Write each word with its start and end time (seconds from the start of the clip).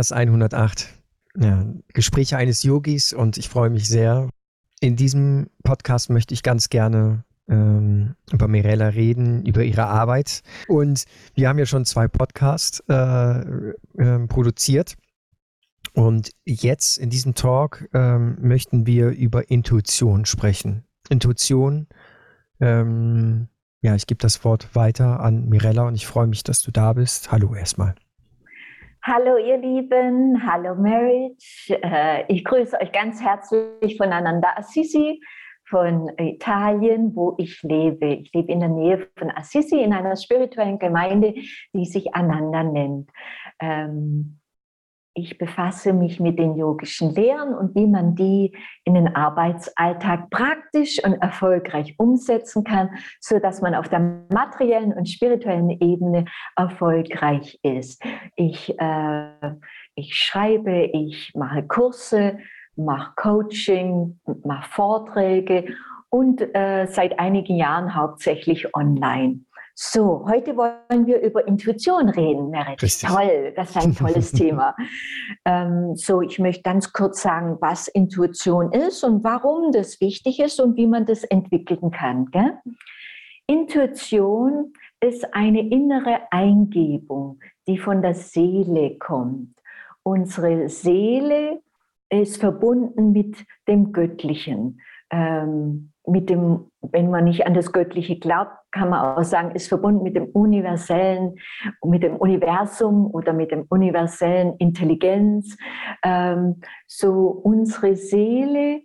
Podcast 0.00 0.14
108. 0.14 0.88
Ja, 1.42 1.66
Gespräche 1.88 2.38
eines 2.38 2.62
Yogis 2.62 3.12
und 3.12 3.36
ich 3.36 3.50
freue 3.50 3.68
mich 3.68 3.86
sehr. 3.86 4.30
In 4.80 4.96
diesem 4.96 5.50
Podcast 5.62 6.08
möchte 6.08 6.32
ich 6.32 6.42
ganz 6.42 6.70
gerne 6.70 7.22
ähm, 7.50 8.14
über 8.32 8.48
Mirella 8.48 8.88
reden, 8.88 9.44
über 9.44 9.62
ihre 9.62 9.84
Arbeit. 9.84 10.42
Und 10.68 11.04
wir 11.34 11.50
haben 11.50 11.58
ja 11.58 11.66
schon 11.66 11.84
zwei 11.84 12.08
Podcasts 12.08 12.82
äh, 12.88 12.94
äh, 13.98 14.26
produziert. 14.26 14.96
Und 15.92 16.30
jetzt 16.46 16.96
in 16.96 17.10
diesem 17.10 17.34
Talk 17.34 17.86
ähm, 17.92 18.38
möchten 18.40 18.86
wir 18.86 19.10
über 19.10 19.50
Intuition 19.50 20.24
sprechen. 20.24 20.84
Intuition, 21.10 21.88
ähm, 22.58 23.48
ja, 23.82 23.94
ich 23.96 24.06
gebe 24.06 24.18
das 24.18 24.44
Wort 24.44 24.74
weiter 24.74 25.20
an 25.20 25.50
Mirella 25.50 25.82
und 25.82 25.94
ich 25.94 26.06
freue 26.06 26.26
mich, 26.26 26.42
dass 26.42 26.62
du 26.62 26.70
da 26.70 26.94
bist. 26.94 27.30
Hallo 27.30 27.54
erstmal. 27.54 27.94
Hallo 29.02 29.38
ihr 29.38 29.56
Lieben, 29.56 30.46
hallo 30.46 30.74
Marriage. 30.74 31.70
Äh, 31.70 32.24
ich 32.28 32.44
grüße 32.44 32.78
euch 32.78 32.92
ganz 32.92 33.22
herzlich 33.22 33.96
von 33.96 34.12
Ananda 34.12 34.48
Assisi, 34.56 35.22
von 35.70 36.10
Italien, 36.18 37.16
wo 37.16 37.34
ich 37.38 37.62
lebe. 37.62 38.08
Ich 38.16 38.30
lebe 38.34 38.52
in 38.52 38.60
der 38.60 38.68
Nähe 38.68 39.08
von 39.16 39.30
Assisi 39.30 39.80
in 39.80 39.94
einer 39.94 40.16
spirituellen 40.16 40.78
Gemeinde, 40.78 41.32
die 41.72 41.86
sich 41.86 42.14
Ananda 42.14 42.62
nennt. 42.62 43.08
Ähm, 43.58 44.39
ich 45.14 45.38
befasse 45.38 45.92
mich 45.92 46.20
mit 46.20 46.38
den 46.38 46.56
yogischen 46.56 47.14
Lehren 47.14 47.54
und 47.54 47.74
wie 47.74 47.86
man 47.86 48.14
die 48.14 48.56
in 48.84 48.94
den 48.94 49.14
Arbeitsalltag 49.14 50.30
praktisch 50.30 51.02
und 51.04 51.14
erfolgreich 51.14 51.94
umsetzen 51.98 52.64
kann, 52.64 52.90
so 53.20 53.38
dass 53.38 53.60
man 53.60 53.74
auf 53.74 53.88
der 53.88 54.00
materiellen 54.32 54.92
und 54.92 55.08
spirituellen 55.08 55.70
Ebene 55.70 56.26
erfolgreich 56.56 57.58
ist. 57.62 58.02
Ich, 58.36 58.78
äh, 58.78 59.54
ich 59.94 60.14
schreibe, 60.14 60.90
ich 60.92 61.32
mache 61.34 61.64
Kurse, 61.64 62.38
mache 62.76 63.12
Coaching, 63.16 64.20
mache 64.44 64.70
Vorträge 64.70 65.74
und 66.08 66.40
äh, 66.54 66.86
seit 66.86 67.18
einigen 67.18 67.56
Jahren 67.56 67.94
hauptsächlich 67.94 68.74
online. 68.74 69.40
So, 69.82 70.26
heute 70.28 70.58
wollen 70.58 71.06
wir 71.06 71.22
über 71.22 71.48
Intuition 71.48 72.10
reden, 72.10 72.50
Merit. 72.50 72.82
Richtig. 72.82 73.08
Toll, 73.08 73.54
das 73.56 73.70
ist 73.70 73.76
ein 73.78 73.94
tolles 73.94 74.30
Thema. 74.32 74.76
Ähm, 75.46 75.96
so, 75.96 76.20
ich 76.20 76.38
möchte 76.38 76.62
ganz 76.62 76.92
kurz 76.92 77.22
sagen, 77.22 77.56
was 77.62 77.88
Intuition 77.88 78.72
ist 78.72 79.02
und 79.04 79.24
warum 79.24 79.72
das 79.72 79.98
wichtig 80.02 80.38
ist 80.38 80.60
und 80.60 80.76
wie 80.76 80.86
man 80.86 81.06
das 81.06 81.24
entwickeln 81.24 81.90
kann. 81.92 82.26
Gell? 82.26 82.58
Intuition 83.46 84.74
ist 85.02 85.32
eine 85.32 85.60
innere 85.60 86.30
Eingebung, 86.30 87.40
die 87.66 87.78
von 87.78 88.02
der 88.02 88.14
Seele 88.14 88.98
kommt. 88.98 89.54
Unsere 90.02 90.68
Seele 90.68 91.62
ist 92.10 92.36
verbunden 92.36 93.12
mit 93.12 93.34
dem 93.66 93.92
Göttlichen. 93.92 94.82
Ähm, 95.10 95.89
mit 96.06 96.30
dem, 96.30 96.70
wenn 96.80 97.10
man 97.10 97.24
nicht 97.24 97.46
an 97.46 97.54
das 97.54 97.72
Göttliche 97.72 98.18
glaubt, 98.18 98.52
kann 98.70 98.90
man 98.90 99.18
auch 99.18 99.22
sagen, 99.22 99.54
ist 99.54 99.68
verbunden 99.68 100.02
mit 100.02 100.16
dem 100.16 100.26
universellen, 100.26 101.36
mit 101.84 102.02
dem 102.02 102.16
Universum 102.16 103.06
oder 103.06 103.32
mit 103.32 103.50
dem 103.50 103.66
universellen 103.68 104.54
Intelligenz. 104.58 105.56
Ähm, 106.04 106.60
so 106.86 107.26
unsere 107.28 107.96
Seele 107.96 108.82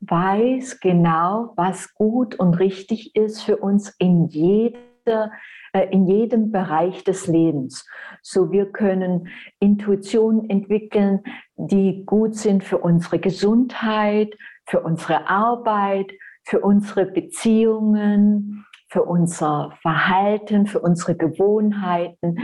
weiß 0.00 0.80
genau, 0.80 1.52
was 1.56 1.94
gut 1.94 2.34
und 2.38 2.58
richtig 2.58 3.14
ist 3.16 3.42
für 3.42 3.56
uns 3.56 3.94
in 3.98 4.26
jeder 4.26 5.30
äh, 5.72 5.88
in 5.90 6.06
jedem 6.06 6.50
Bereich 6.50 7.04
des 7.04 7.26
Lebens. 7.26 7.86
So 8.22 8.50
wir 8.50 8.66
können 8.66 9.28
Intuitionen 9.60 10.48
entwickeln, 10.48 11.20
die 11.56 12.04
gut 12.04 12.34
sind 12.36 12.64
für 12.64 12.78
unsere 12.78 13.18
Gesundheit, 13.18 14.34
für 14.66 14.80
unsere 14.80 15.28
Arbeit, 15.28 16.12
für 16.48 16.60
unsere 16.60 17.04
Beziehungen, 17.04 18.64
für 18.88 19.02
unser 19.04 19.76
Verhalten, 19.82 20.66
für 20.66 20.80
unsere 20.80 21.14
Gewohnheiten 21.14 22.38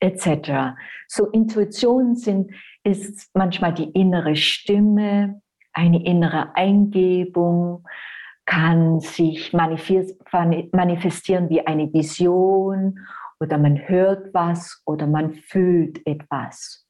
etc. 0.00 0.74
So 1.06 1.30
Intuition 1.30 2.16
sind, 2.16 2.50
ist 2.82 3.30
manchmal 3.32 3.72
die 3.72 3.90
innere 3.90 4.34
Stimme, 4.34 5.40
eine 5.72 6.04
innere 6.04 6.56
Eingebung, 6.56 7.86
kann 8.44 8.98
sich 9.00 9.52
manifestieren 9.52 11.48
wie 11.48 11.66
eine 11.66 11.92
Vision 11.92 12.98
oder 13.40 13.56
man 13.56 13.88
hört 13.88 14.34
was 14.34 14.82
oder 14.84 15.06
man 15.06 15.32
fühlt 15.32 16.04
etwas. 16.06 16.86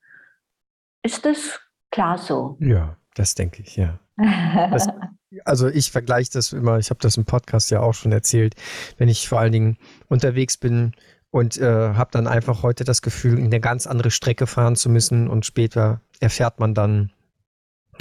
Ist 1.03 1.27
das 1.27 1.61
klar 1.91 2.17
so? 2.17 2.57
Ja, 2.59 2.97
das 3.15 3.35
denke 3.35 3.63
ich, 3.63 3.77
ja. 3.77 4.01
Das, 4.17 4.89
also 5.45 5.69
ich 5.69 5.91
vergleiche 5.91 6.31
das 6.33 6.53
immer, 6.53 6.78
ich 6.78 6.91
habe 6.91 7.00
das 7.00 7.17
im 7.17 7.25
Podcast 7.25 7.71
ja 7.71 7.81
auch 7.81 7.95
schon 7.95 8.12
erzählt, 8.12 8.55
wenn 8.99 9.09
ich 9.09 9.28
vor 9.28 9.41
allen 9.41 9.53
Dingen 9.53 9.78
unterwegs 10.09 10.56
bin 10.56 10.93
und 11.31 11.59
äh, 11.59 11.95
habe 11.95 12.11
dann 12.12 12.27
einfach 12.27 12.62
heute 12.62 12.84
das 12.84 13.03
Gefühl, 13.03 13.39
eine 13.39 13.61
ganz 13.61 13.87
andere 13.87 14.11
Strecke 14.11 14.47
fahren 14.47 14.77
zu 14.77 14.89
müssen 14.89 15.28
und 15.28 15.45
später 15.45 16.00
erfährt 16.21 16.61
man 16.61 16.75
dann, 16.75 17.11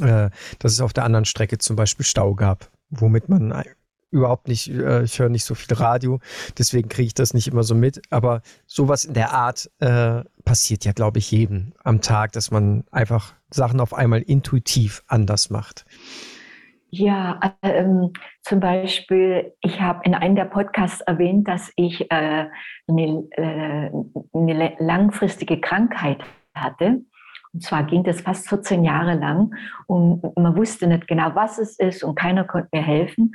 äh, 0.02 0.30
dass 0.60 0.72
es 0.72 0.82
auf 0.82 0.94
der 0.94 1.04
anderen 1.04 1.26
Strecke 1.26 1.58
zum 1.58 1.76
Beispiel 1.76 2.06
Stau 2.06 2.36
gab, 2.36 2.70
womit 2.90 3.30
man 3.30 3.64
überhaupt 4.12 4.48
nicht, 4.48 4.70
äh, 4.70 5.04
ich 5.04 5.18
höre 5.18 5.30
nicht 5.30 5.44
so 5.44 5.56
viel 5.56 5.76
Radio, 5.76 6.20
deswegen 6.58 6.88
kriege 6.88 7.08
ich 7.08 7.14
das 7.16 7.34
nicht 7.34 7.48
immer 7.48 7.64
so 7.64 7.74
mit, 7.74 8.02
aber 8.12 8.44
sowas 8.68 9.04
in 9.04 9.16
der 9.16 9.34
Art 9.34 9.70
äh, 9.80 10.24
passiert 10.46 10.86
ja, 10.86 10.92
glaube 10.92 11.18
ich, 11.18 11.32
jedem 11.32 11.74
am 11.84 12.02
Tag, 12.02 12.34
dass 12.34 12.52
man 12.52 12.84
einfach 12.92 13.34
Sachen 13.50 13.80
auf 13.80 13.94
einmal 13.94 14.22
intuitiv 14.22 15.04
anders 15.08 15.50
macht. 15.50 15.86
Ja, 16.96 17.40
ähm, 17.64 18.14
zum 18.44 18.60
Beispiel, 18.60 19.56
ich 19.62 19.82
habe 19.82 20.02
in 20.04 20.14
einem 20.14 20.36
der 20.36 20.46
Podcasts 20.46 21.02
erwähnt, 21.02 21.48
dass 21.48 21.74
ich 21.76 22.02
äh, 22.12 22.46
eine, 22.88 23.28
äh, 23.32 23.90
eine 24.32 24.76
langfristige 24.78 25.60
Krankheit 25.60 26.24
hatte. 26.54 27.02
Und 27.52 27.64
zwar 27.64 27.82
ging 27.86 28.04
das 28.04 28.22
fast 28.22 28.48
14 28.48 28.84
Jahre 28.84 29.16
lang 29.16 29.56
und 29.88 30.22
man 30.38 30.56
wusste 30.56 30.86
nicht 30.86 31.08
genau, 31.08 31.34
was 31.34 31.58
es 31.58 31.80
ist 31.80 32.04
und 32.04 32.14
keiner 32.14 32.44
konnte 32.44 32.70
mir 32.72 32.84
helfen. 32.84 33.32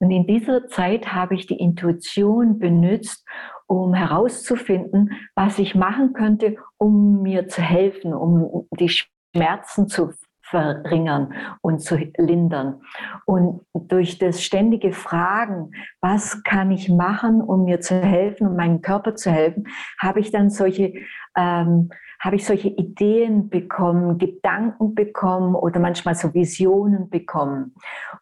Und 0.00 0.10
in 0.10 0.26
dieser 0.26 0.66
Zeit 0.68 1.10
habe 1.10 1.34
ich 1.34 1.46
die 1.46 1.58
Intuition 1.58 2.58
benutzt, 2.58 3.26
um 3.66 3.94
herauszufinden, 3.94 5.12
was 5.34 5.58
ich 5.58 5.74
machen 5.74 6.12
könnte, 6.12 6.56
um 6.76 7.22
mir 7.22 7.48
zu 7.48 7.62
helfen, 7.62 8.12
um 8.12 8.68
die 8.78 8.90
Schmerzen 8.90 9.88
zu 9.88 10.12
verringern 10.50 11.34
und 11.60 11.80
zu 11.80 11.96
lindern. 12.16 12.80
Und 13.26 13.60
durch 13.74 14.18
das 14.18 14.42
ständige 14.42 14.92
Fragen, 14.92 15.72
was 16.00 16.42
kann 16.42 16.70
ich 16.70 16.88
machen, 16.88 17.40
um 17.42 17.64
mir 17.64 17.80
zu 17.80 18.00
helfen, 18.00 18.46
um 18.46 18.56
meinem 18.56 18.80
Körper 18.80 19.14
zu 19.14 19.30
helfen, 19.30 19.68
habe 19.98 20.20
ich 20.20 20.30
dann 20.30 20.50
solche, 20.50 20.94
ähm, 21.36 21.90
habe 22.20 22.36
ich 22.36 22.44
solche 22.44 22.68
Ideen 22.68 23.48
bekommen, 23.48 24.18
Gedanken 24.18 24.94
bekommen 24.94 25.54
oder 25.54 25.78
manchmal 25.78 26.14
so 26.16 26.34
Visionen 26.34 27.10
bekommen. 27.10 27.74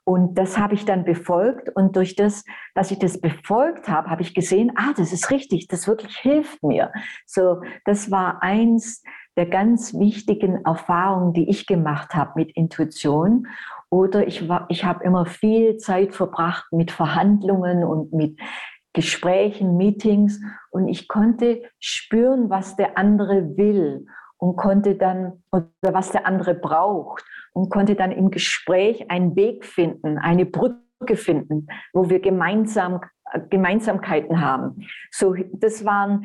Und 0.04 0.37
das 0.37 0.58
habe 0.58 0.75
ich 0.75 0.84
dann 0.84 1.04
befolgt. 1.04 1.70
Und 1.75 1.97
durch 1.97 2.14
das, 2.14 2.44
dass 2.75 2.91
ich 2.91 2.98
das 2.98 3.20
befolgt 3.20 3.88
habe, 3.88 4.10
habe 4.10 4.22
ich 4.22 4.34
gesehen, 4.34 4.72
ah, 4.76 4.93
das 4.97 5.12
ist 5.12 5.31
richtig, 5.31 5.69
das 5.69 5.88
wirklich 5.88 6.16
hilft 6.19 6.62
mir. 6.62 6.93
So, 7.25 7.62
das 7.84 8.11
war 8.11 8.43
eins 8.43 9.02
der 9.37 9.47
ganz 9.47 9.94
wichtigen 9.94 10.65
Erfahrungen, 10.65 11.33
die 11.33 11.49
ich 11.49 11.67
gemacht 11.67 12.15
habe 12.15 12.33
mit 12.37 12.53
Intuition. 12.53 13.47
Oder 13.91 14.27
ich, 14.27 14.49
war, 14.49 14.67
ich 14.69 14.85
habe 14.85 15.05
immer 15.05 15.27
viel 15.27 15.77
Zeit 15.77 16.15
verbracht 16.15 16.73
mit 16.73 16.91
Verhandlungen 16.91 17.85
und 17.85 18.12
mit 18.12 18.38
Gesprächen, 18.93 19.77
Meetings 19.77 20.41
und 20.71 20.88
ich 20.88 21.06
konnte 21.06 21.62
spüren, 21.79 22.49
was 22.49 22.77
der 22.77 22.97
andere 22.97 23.56
will 23.59 24.06
und 24.38 24.56
konnte 24.56 24.94
dann, 24.94 25.43
oder 25.53 25.69
was 25.83 26.12
der 26.12 26.27
andere 26.27 26.55
braucht 26.55 27.23
und 27.53 27.69
konnte 27.69 27.94
dann 27.94 28.11
im 28.11 28.31
Gespräch 28.31 29.11
einen 29.11 29.37
Weg 29.37 29.67
finden, 29.67 30.17
eine 30.17 30.47
Brücke 30.47 31.17
finden, 31.17 31.67
wo 31.93 32.09
wir 32.09 32.21
gemeinsam 32.21 33.00
Gemeinsamkeiten 33.50 34.41
haben. 34.41 34.87
So, 35.11 35.35
das 35.53 35.85
waren 35.85 36.25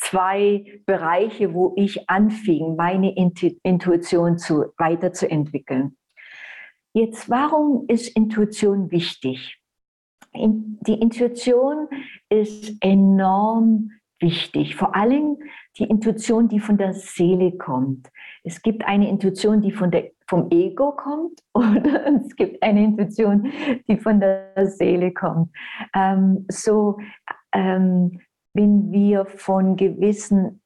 zwei 0.00 0.64
Bereiche, 0.86 1.54
wo 1.54 1.74
ich 1.76 2.08
anfing, 2.08 2.76
meine 2.76 3.14
Intuition 3.14 4.38
zu, 4.38 4.72
weiterzuentwickeln. 4.78 5.96
Jetzt, 6.92 7.30
warum 7.30 7.84
ist 7.86 8.08
Intuition 8.16 8.90
wichtig? 8.90 9.58
Die 10.34 10.94
Intuition 10.94 11.88
ist 12.28 12.74
enorm 12.80 13.90
wichtig, 14.20 14.76
vor 14.76 14.94
allem 14.94 15.38
die 15.78 15.84
Intuition, 15.84 16.48
die 16.48 16.60
von 16.60 16.76
der 16.76 16.94
Seele 16.94 17.52
kommt. 17.52 18.08
Es 18.42 18.62
gibt 18.62 18.84
eine 18.84 19.08
Intuition, 19.08 19.60
die 19.60 19.72
von 19.72 19.90
der, 19.90 20.10
vom 20.28 20.50
Ego 20.50 20.92
kommt 20.92 21.40
oder 21.54 22.06
es 22.06 22.34
gibt 22.36 22.62
eine 22.62 22.84
Intuition, 22.84 23.52
die 23.88 23.96
von 23.96 24.20
der 24.20 24.52
Seele 24.66 25.12
kommt. 25.12 25.50
Ähm, 25.94 26.46
so 26.48 26.98
ähm, 27.52 28.20
wenn 28.54 28.92
wir 28.92 29.26
von 29.26 29.76
gewissen 29.76 30.60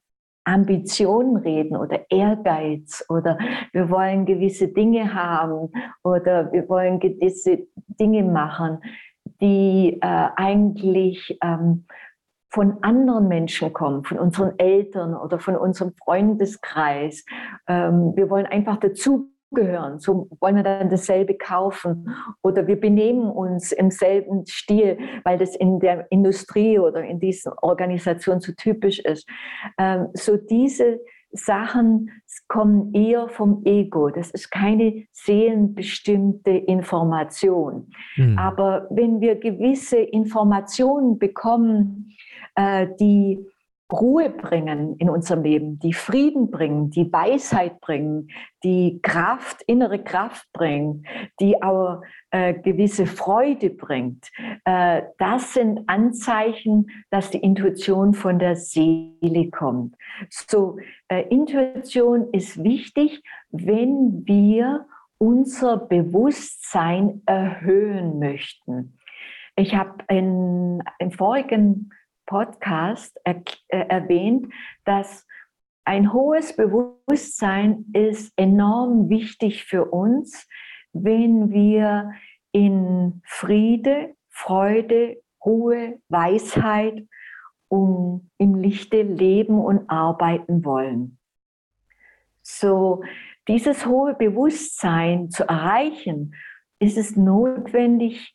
Ambitionen 0.44 1.36
reden 1.36 1.76
oder 1.76 2.10
Ehrgeiz 2.10 3.04
oder 3.08 3.38
wir 3.72 3.88
wollen 3.88 4.26
gewisse 4.26 4.69
Dinge 4.69 5.14
haben 5.14 5.70
oder 6.02 6.52
wir 6.52 6.69
wollen 6.69 7.00
gewisse 7.00 7.66
Dinge 7.98 8.22
machen, 8.22 8.78
die 9.40 9.98
äh, 10.00 10.28
eigentlich 10.36 11.38
ähm, 11.42 11.86
von 12.50 12.76
anderen 12.82 13.26
Menschen 13.26 13.72
kommen, 13.72 14.04
von 14.04 14.19
unseren 14.19 14.58
Eltern 14.58 15.14
oder 15.16 15.40
von 15.40 15.56
unserem 15.56 15.92
Freundeskreis. 15.94 17.25
Ähm, 17.66 18.12
wir 18.14 18.31
wollen 18.31 18.46
einfach 18.46 18.78
dazugehören. 19.55 19.99
So 19.99 20.29
wollen 20.41 20.56
wir 20.56 20.62
dann 20.62 20.91
dasselbe 20.91 21.35
kaufen 21.35 22.09
oder 22.43 22.67
wir 22.67 22.81
benehmen 22.81 23.31
uns 23.31 23.73
im 23.73 23.91
selben 23.91 24.47
Stil, 24.47 24.99
weil 25.25 25.39
das 25.39 25.56
in 25.56 25.81
der 25.81 26.06
Industrie 26.11 26.79
oder 26.79 27.03
in 27.03 27.21
diesen 27.21 27.53
Organisationen 27.62 28.41
so 28.41 28.53
typisch 28.53 28.99
ist. 29.01 29.29
Ähm, 29.79 30.09
so 30.15 30.37
diese 30.37 31.01
Sachen 31.33 32.11
kommen 32.47 32.95
eher 32.95 33.29
vom 33.29 33.62
Ego. 33.65 34.09
Das 34.09 34.31
ist 34.31 34.51
keine 34.51 35.05
seelenbestimmte 35.11 36.51
Information. 36.51 37.91
Mhm. 38.17 38.39
Aber 38.39 38.87
wenn 38.91 39.21
wir 39.21 39.35
gewisse 39.35 39.99
Informationen 39.99 41.19
bekommen, 41.19 42.11
äh, 42.55 42.87
die 43.01 43.45
Ruhe 43.92 44.31
bringen 44.31 44.96
in 44.96 45.10
unserem 45.10 45.42
Leben, 45.42 45.78
die 45.78 45.92
Frieden 45.92 46.50
bringen, 46.50 46.90
die 46.90 47.12
Weisheit 47.12 47.81
bringen, 47.81 48.28
die 48.62 49.00
Kraft, 49.02 49.62
innere 49.66 50.02
Kraft 50.02 50.46
bringen, 50.52 51.06
die 51.38 51.62
auch 51.62 52.02
äh, 52.31 52.54
gewisse 52.54 53.06
Freude 53.06 53.70
bringt. 53.70 54.31
Äh, 54.64 55.02
das 55.19 55.54
sind 55.54 55.82
Anzeichen, 55.86 56.86
dass 57.10 57.31
die 57.31 57.38
Intuition 57.38 58.14
von 58.14 58.38
der 58.38 58.56
Seele 58.56 59.50
kommt. 59.50 59.94
So, 60.31 60.78
äh, 61.08 61.22
Intuition 61.28 62.28
ist 62.32 62.64
wichtig, 62.64 63.22
wenn 63.50 64.22
wir 64.26 64.86
unser 65.19 65.76
Bewusstsein 65.76 67.22
erhöhen 67.26 68.19
möchten. 68.19 68.98
Ich 69.56 69.75
habe 69.75 70.04
in, 70.08 70.82
im 70.98 71.10
vorigen 71.12 71.90
Podcast 72.26 73.19
er, 73.25 73.43
äh, 73.69 73.87
erwähnt, 73.88 74.53
dass 74.85 75.26
ein 75.85 76.12
hohes 76.12 76.56
Bewusstsein 76.56 77.87
ist 77.93 78.32
enorm 78.37 79.09
wichtig 79.11 79.65
für 79.65 79.85
uns, 79.85 80.49
wenn 80.93 81.50
wir 81.50 82.12
in 82.53 83.21
Friede, 83.25 84.15
Freude, 84.31 85.21
Ruhe, 85.44 86.00
Weisheit 86.09 87.06
um 87.69 88.31
im 88.38 88.55
Lichte 88.55 89.03
leben 89.03 89.59
und 89.59 89.91
arbeiten 89.91 90.65
wollen. 90.65 91.19
So 92.43 93.03
dieses 93.49 93.87
hohe 93.87 94.15
Bewusstsein 94.15 95.31
zu 95.31 95.44
erreichen, 95.49 96.35
ist 96.79 96.97
es 96.97 97.17
notwendig, 97.17 98.35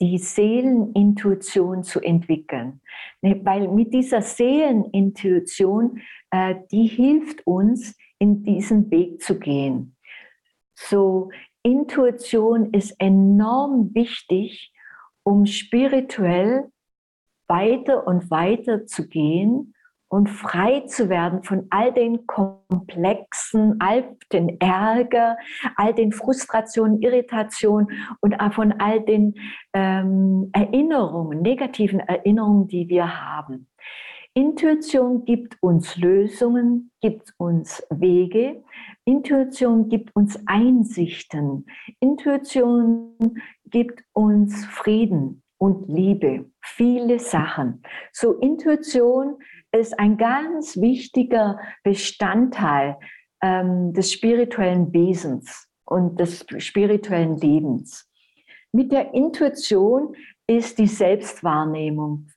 die 0.00 0.18
Seelenintuition 0.18 1.82
zu 1.82 2.00
entwickeln. 2.00 2.80
Ne, 3.20 3.40
weil 3.44 3.68
mit 3.68 3.92
dieser 3.92 4.22
Seelenintuition, 4.22 6.00
äh, 6.30 6.54
die 6.70 6.86
hilft 6.86 7.46
uns, 7.46 7.96
in 8.20 8.42
diesen 8.42 8.90
Weg 8.90 9.22
zu 9.22 9.38
gehen. 9.38 9.96
So, 10.74 11.30
Intuition 11.62 12.72
ist 12.72 12.94
enorm 12.98 13.94
wichtig, 13.94 14.72
um 15.22 15.46
spirituell 15.46 16.70
weiter 17.46 18.06
und 18.06 18.30
weiter 18.30 18.86
zu 18.86 19.08
gehen 19.08 19.74
und 20.08 20.28
frei 20.28 20.80
zu 20.86 21.08
werden 21.08 21.42
von 21.42 21.66
all 21.70 21.92
den 21.92 22.26
Komplexen, 22.26 23.76
all 23.78 24.16
den 24.32 24.58
Ärger, 24.60 25.36
all 25.76 25.94
den 25.94 26.12
Frustrationen, 26.12 27.02
Irritationen 27.02 27.88
und 28.20 28.36
von 28.52 28.72
all 28.80 29.00
den 29.00 29.34
ähm, 29.74 30.50
Erinnerungen, 30.52 31.42
negativen 31.42 32.00
Erinnerungen, 32.00 32.68
die 32.68 32.88
wir 32.88 33.20
haben. 33.20 33.68
Intuition 34.34 35.24
gibt 35.24 35.56
uns 35.60 35.96
Lösungen, 35.96 36.92
gibt 37.00 37.34
uns 37.38 37.82
Wege. 37.90 38.62
Intuition 39.04 39.88
gibt 39.88 40.14
uns 40.14 40.38
Einsichten. 40.46 41.66
Intuition 41.98 43.16
gibt 43.66 44.04
uns 44.12 44.64
Frieden 44.66 45.42
und 45.58 45.88
Liebe. 45.88 46.50
Viele 46.62 47.18
Sachen. 47.18 47.82
So 48.12 48.34
Intuition 48.34 49.38
ist 49.72 49.98
ein 49.98 50.16
ganz 50.16 50.76
wichtiger 50.76 51.58
Bestandteil 51.82 52.96
ähm, 53.42 53.92
des 53.92 54.12
spirituellen 54.12 54.92
Wesens 54.92 55.68
und 55.84 56.18
des 56.18 56.44
spirituellen 56.58 57.36
Lebens. 57.36 58.08
Mit 58.72 58.92
der 58.92 59.14
Intuition 59.14 60.14
ist 60.46 60.78
die 60.78 60.86
Selbstwahrnehmung 60.86 62.28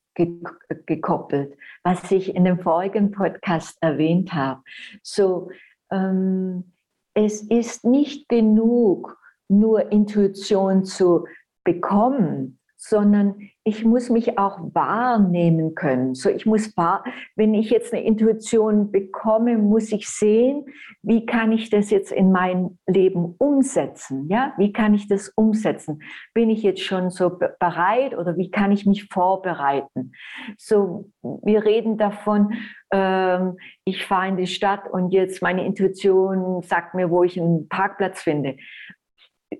gekoppelt, 0.85 1.57
was 1.83 2.11
ich 2.11 2.35
in 2.35 2.43
dem 2.43 2.59
vorigen 2.59 3.11
Podcast 3.11 3.77
erwähnt 3.81 4.33
habe. 4.33 4.61
So, 5.01 5.49
ähm, 5.91 6.73
es 7.13 7.41
ist 7.41 7.85
nicht 7.85 8.29
genug, 8.29 9.17
nur 9.49 9.91
Intuition 9.91 10.85
zu 10.85 11.25
bekommen, 11.63 12.59
sondern 12.83 13.35
ich 13.63 13.85
muss 13.85 14.09
mich 14.09 14.39
auch 14.39 14.57
wahrnehmen 14.73 15.75
können. 15.75 16.15
So, 16.15 16.29
ich 16.29 16.47
muss 16.47 16.75
wahr, 16.75 17.03
wenn 17.35 17.53
ich 17.53 17.69
jetzt 17.69 17.93
eine 17.93 18.03
Intuition 18.03 18.91
bekomme, 18.91 19.59
muss 19.59 19.91
ich 19.91 20.09
sehen, 20.09 20.65
wie 21.03 21.27
kann 21.27 21.51
ich 21.51 21.69
das 21.69 21.91
jetzt 21.91 22.11
in 22.11 22.31
mein 22.31 22.79
Leben 22.87 23.35
umsetzen? 23.37 24.27
Ja, 24.29 24.55
wie 24.57 24.73
kann 24.73 24.95
ich 24.95 25.07
das 25.07 25.29
umsetzen? 25.29 26.01
Bin 26.33 26.49
ich 26.49 26.63
jetzt 26.63 26.81
schon 26.81 27.11
so 27.11 27.37
bereit 27.59 28.17
oder 28.17 28.35
wie 28.35 28.49
kann 28.49 28.71
ich 28.71 28.87
mich 28.87 29.09
vorbereiten? 29.09 30.13
So, 30.57 31.11
wir 31.21 31.63
reden 31.63 31.99
davon, 31.99 32.53
ähm, 32.91 33.57
ich 33.85 34.03
fahre 34.07 34.29
in 34.29 34.37
die 34.37 34.47
Stadt 34.47 34.89
und 34.91 35.11
jetzt 35.11 35.43
meine 35.43 35.67
Intuition 35.67 36.63
sagt 36.63 36.95
mir, 36.95 37.11
wo 37.11 37.23
ich 37.23 37.39
einen 37.39 37.69
Parkplatz 37.69 38.23
finde 38.23 38.55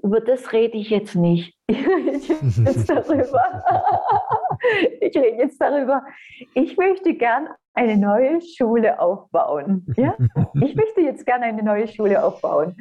über 0.04 0.22
das 0.22 0.54
rede 0.54 0.78
ich 0.78 0.90
jetzt 0.90 1.16
nicht. 1.16 1.56
Ich 1.72 1.90
rede 1.90 2.66
jetzt 2.66 2.90
darüber. 2.90 3.64
ich 5.00 5.18
rede 5.18 5.38
jetzt 5.38 5.60
darüber. 5.60 6.04
Ich 6.54 6.78
möchte 6.78 7.14
gern 7.16 7.48
eine 7.74 7.98
neue 7.98 8.42
Schule 8.42 9.00
aufbauen. 9.00 9.86
Ja? 9.98 10.16
Ich 10.62 10.76
möchte 10.76 11.02
jetzt 11.02 11.26
gerne 11.26 11.46
eine 11.46 11.64
neue 11.64 11.88
Schule 11.88 12.24
aufbauen. 12.24 12.76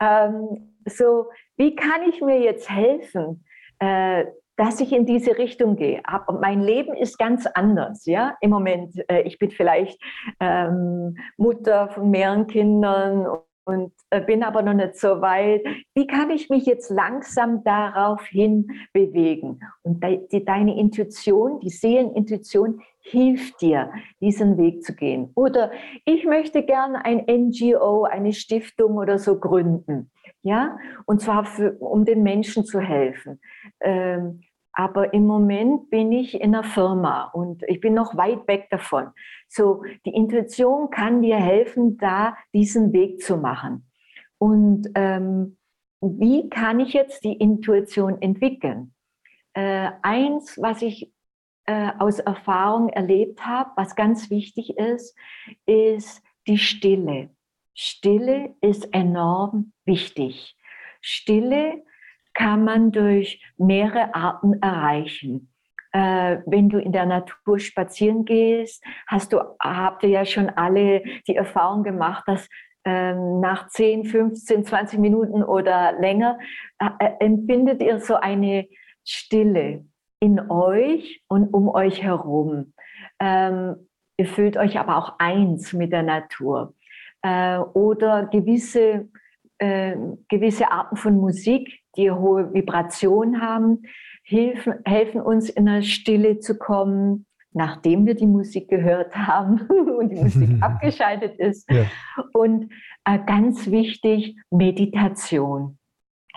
Ähm, 0.00 0.74
so, 0.86 1.26
wie 1.56 1.74
kann 1.74 2.02
ich 2.08 2.20
mir 2.20 2.40
jetzt 2.40 2.70
helfen, 2.70 3.44
äh, 3.80 4.24
dass 4.56 4.80
ich 4.80 4.92
in 4.92 5.06
diese 5.06 5.38
Richtung 5.38 5.76
gehe. 5.76 6.02
mein 6.40 6.60
Leben 6.60 6.94
ist 6.96 7.16
ganz 7.16 7.46
anders, 7.46 8.06
ja. 8.06 8.36
Im 8.40 8.50
Moment, 8.50 8.92
äh, 9.08 9.22
ich 9.22 9.38
bin 9.38 9.50
vielleicht 9.50 10.00
ähm, 10.40 11.16
Mutter 11.36 11.88
von 11.90 12.10
mehreren 12.10 12.48
Kindern 12.48 13.26
und 13.68 13.92
äh, 14.08 14.22
bin 14.22 14.42
aber 14.42 14.62
noch 14.62 14.72
nicht 14.72 14.96
so 14.96 15.20
weit. 15.20 15.62
Wie 15.94 16.06
kann 16.06 16.30
ich 16.30 16.48
mich 16.48 16.64
jetzt 16.64 16.90
langsam 16.90 17.62
darauf 17.64 18.24
hin 18.26 18.66
bewegen? 18.94 19.60
Und 19.82 20.02
die, 20.32 20.42
deine 20.42 20.78
Intuition, 20.78 21.60
die 21.60 21.68
Seelenintuition 21.68 22.80
hilft 23.00 23.60
dir, 23.60 23.92
diesen 24.22 24.56
Weg 24.56 24.84
zu 24.84 24.94
gehen. 24.94 25.32
Oder 25.34 25.70
ich 26.06 26.24
möchte 26.24 26.62
gerne 26.62 27.04
ein 27.04 27.26
NGO, 27.28 28.04
eine 28.04 28.32
Stiftung 28.32 28.96
oder 28.96 29.18
so 29.18 29.38
gründen. 29.38 30.10
Ja, 30.42 30.78
und 31.04 31.20
zwar 31.20 31.44
für, 31.44 31.72
um 31.78 32.06
den 32.06 32.22
Menschen 32.22 32.64
zu 32.64 32.80
helfen. 32.80 33.38
Ähm, 33.80 34.40
aber 34.72 35.12
im 35.12 35.26
Moment 35.26 35.90
bin 35.90 36.12
ich 36.12 36.34
in 36.34 36.54
einer 36.54 36.64
Firma 36.64 37.24
und 37.24 37.62
ich 37.64 37.80
bin 37.80 37.94
noch 37.94 38.16
weit 38.16 38.46
weg 38.46 38.68
davon. 38.70 39.10
So, 39.48 39.82
die 40.06 40.14
Intuition 40.14 40.90
kann 40.90 41.22
dir 41.22 41.36
helfen, 41.36 41.96
da 41.98 42.36
diesen 42.52 42.92
Weg 42.92 43.22
zu 43.22 43.36
machen. 43.36 43.90
Und 44.38 44.88
ähm, 44.94 45.58
wie 46.00 46.48
kann 46.48 46.80
ich 46.80 46.92
jetzt 46.92 47.24
die 47.24 47.34
Intuition 47.34 48.22
entwickeln? 48.22 48.94
Äh, 49.54 49.90
eins, 50.02 50.56
was 50.60 50.82
ich 50.82 51.12
äh, 51.66 51.90
aus 51.98 52.20
Erfahrung 52.20 52.88
erlebt 52.88 53.44
habe, 53.44 53.70
was 53.76 53.96
ganz 53.96 54.30
wichtig 54.30 54.76
ist, 54.78 55.16
ist 55.66 56.22
die 56.46 56.58
Stille. 56.58 57.30
Stille 57.74 58.54
ist 58.60 58.92
enorm 58.94 59.72
wichtig. 59.84 60.56
Stille 61.00 61.84
kann 62.38 62.62
man 62.62 62.92
durch 62.92 63.42
mehrere 63.56 64.14
Arten 64.14 64.62
erreichen. 64.62 65.52
Äh, 65.90 66.38
wenn 66.46 66.68
du 66.68 66.78
in 66.78 66.92
der 66.92 67.04
Natur 67.04 67.58
spazieren 67.58 68.24
gehst, 68.24 68.84
hast 69.08 69.32
du, 69.32 69.40
habt 69.60 70.04
ihr 70.04 70.10
ja 70.10 70.24
schon 70.24 70.48
alle 70.48 71.02
die 71.26 71.34
Erfahrung 71.34 71.82
gemacht, 71.82 72.22
dass 72.28 72.48
ähm, 72.84 73.40
nach 73.40 73.68
10, 73.68 74.04
15, 74.04 74.64
20 74.64 75.00
Minuten 75.00 75.42
oder 75.42 75.98
länger 75.98 76.38
äh, 76.78 76.88
äh, 77.00 77.24
empfindet 77.24 77.82
ihr 77.82 77.98
so 77.98 78.14
eine 78.14 78.68
Stille 79.04 79.84
in 80.20 80.48
euch 80.48 81.24
und 81.26 81.52
um 81.52 81.68
euch 81.68 82.04
herum. 82.04 82.72
Ähm, 83.18 83.88
ihr 84.16 84.26
fühlt 84.26 84.56
euch 84.56 84.78
aber 84.78 84.96
auch 84.96 85.18
eins 85.18 85.72
mit 85.72 85.92
der 85.92 86.04
Natur. 86.04 86.74
Äh, 87.22 87.58
oder 87.58 88.26
gewisse, 88.26 89.08
gewisse 89.60 90.70
Arten 90.70 90.94
von 90.94 91.16
Musik, 91.16 91.82
die 91.98 92.10
hohe 92.10 92.54
Vibration 92.54 93.42
haben, 93.42 93.82
helfen, 94.22 94.74
helfen 94.84 95.20
uns 95.20 95.50
in 95.50 95.66
der 95.66 95.82
Stille 95.82 96.38
zu 96.38 96.56
kommen, 96.56 97.26
nachdem 97.52 98.06
wir 98.06 98.14
die 98.14 98.26
Musik 98.26 98.68
gehört 98.68 99.14
haben 99.14 99.60
und 99.98 100.10
die 100.10 100.22
Musik 100.22 100.50
abgeschaltet 100.62 101.36
ist. 101.38 101.70
Ja. 101.70 101.84
Und 102.32 102.72
äh, 103.04 103.18
ganz 103.26 103.70
wichtig, 103.70 104.36
Meditation. 104.50 105.78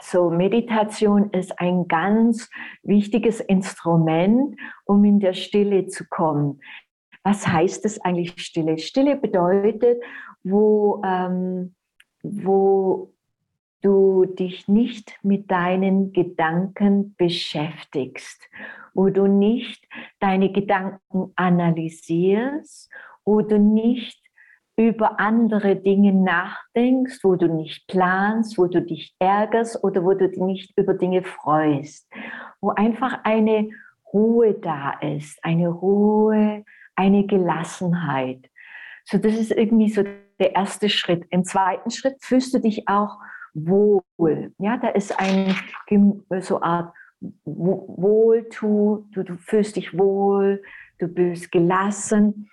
So, 0.02 0.32
Meditation 0.32 1.30
ist 1.30 1.60
ein 1.60 1.88
ganz 1.88 2.50
wichtiges 2.82 3.40
Instrument, 3.40 4.60
um 4.86 5.06
in 5.06 5.20
der 5.20 5.34
Stille 5.34 5.86
zu 5.86 6.06
kommen. 6.10 6.60
Was 7.24 7.48
heißt 7.48 7.86
es 7.86 8.02
eigentlich 8.02 8.42
Stille? 8.42 8.80
Stille 8.80 9.16
bedeutet, 9.16 10.02
wo, 10.44 11.04
ähm, 11.06 11.76
wo 12.24 13.14
dich 14.26 14.68
nicht 14.68 15.14
mit 15.24 15.50
deinen 15.52 16.14
Gedanken 16.14 17.16
beschäftigst, 17.18 18.42
wo 18.94 19.10
du 19.10 19.28
nicht 19.28 19.88
deine 20.20 20.52
Gedanken 20.52 21.32
analysierst, 21.36 22.90
wo 23.26 23.42
du 23.42 23.60
nicht 23.60 24.22
über 24.78 25.20
andere 25.20 25.76
Dinge 25.76 26.14
nachdenkst, 26.14 27.20
wo 27.24 27.36
du 27.36 27.48
nicht 27.48 27.88
planst, 27.88 28.58
wo 28.58 28.68
du 28.68 28.82
dich 28.82 29.16
ärgerst 29.20 29.84
oder 29.84 30.04
wo 30.04 30.14
du 30.14 30.30
dich 30.30 30.40
nicht 30.40 30.78
über 30.78 30.94
Dinge 30.94 31.24
freust, 31.24 32.10
wo 32.62 32.70
einfach 32.70 33.20
eine 33.24 33.70
Ruhe 34.14 34.54
da 34.54 34.94
ist, 35.00 35.44
eine 35.44 35.70
Ruhe, 35.70 36.64
eine 36.96 37.26
Gelassenheit. 37.26 38.50
So, 39.06 39.18
das 39.18 39.34
ist 39.34 39.52
irgendwie 39.52 39.90
so 39.90 40.04
der 40.40 40.56
erste 40.56 40.90
Schritt. 40.90 41.26
Im 41.30 41.44
zweiten 41.44 41.92
Schritt 41.92 42.16
fühlst 42.22 42.54
du 42.54 42.60
dich 42.60 42.88
auch 42.88 43.18
wohl. 43.54 44.54
Ja, 44.58 44.78
da 44.78 44.90
ist 44.90 45.18
ein 45.20 45.56
so 46.42 46.62
Art 46.62 46.94
Wohltu, 47.46 49.06
du, 49.12 49.24
du 49.24 49.38
fühlst 49.38 49.76
dich 49.76 49.98
wohl, 49.98 50.64
du 50.98 51.08
bist 51.08 51.52
gelassen. 51.52 52.50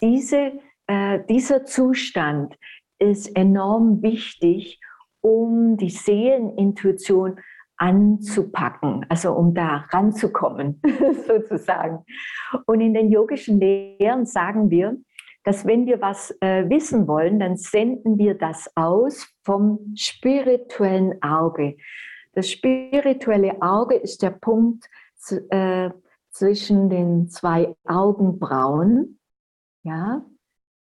Diese 0.00 0.52
äh, 0.88 1.20
dieser 1.28 1.64
Zustand 1.64 2.56
ist 2.98 3.36
enorm 3.36 4.02
wichtig, 4.02 4.80
um 5.20 5.76
die 5.76 5.90
Seelenintuition 5.90 7.38
anzupacken, 7.76 9.06
also 9.08 9.32
um 9.34 9.54
da 9.54 9.84
ranzukommen, 9.90 10.80
sozusagen. 11.26 12.04
Und 12.66 12.80
in 12.80 12.94
den 12.94 13.10
yogischen 13.10 13.60
Lehren 13.60 14.26
sagen 14.26 14.70
wir, 14.70 14.96
dass 15.48 15.64
wenn 15.64 15.86
wir 15.86 16.02
was 16.02 16.30
äh, 16.42 16.68
wissen 16.68 17.08
wollen, 17.08 17.38
dann 17.38 17.56
senden 17.56 18.18
wir 18.18 18.34
das 18.34 18.70
aus 18.76 19.26
vom 19.44 19.94
spirituellen 19.96 21.22
Auge. 21.22 21.78
Das 22.34 22.50
spirituelle 22.50 23.62
Auge 23.62 23.94
ist 23.94 24.20
der 24.22 24.28
Punkt 24.28 24.84
äh, 25.48 25.88
zwischen 26.32 26.90
den 26.90 27.30
zwei 27.30 27.74
Augenbrauen, 27.86 29.18
ja, 29.84 30.22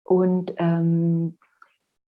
und 0.03 0.53
ähm, 0.57 1.39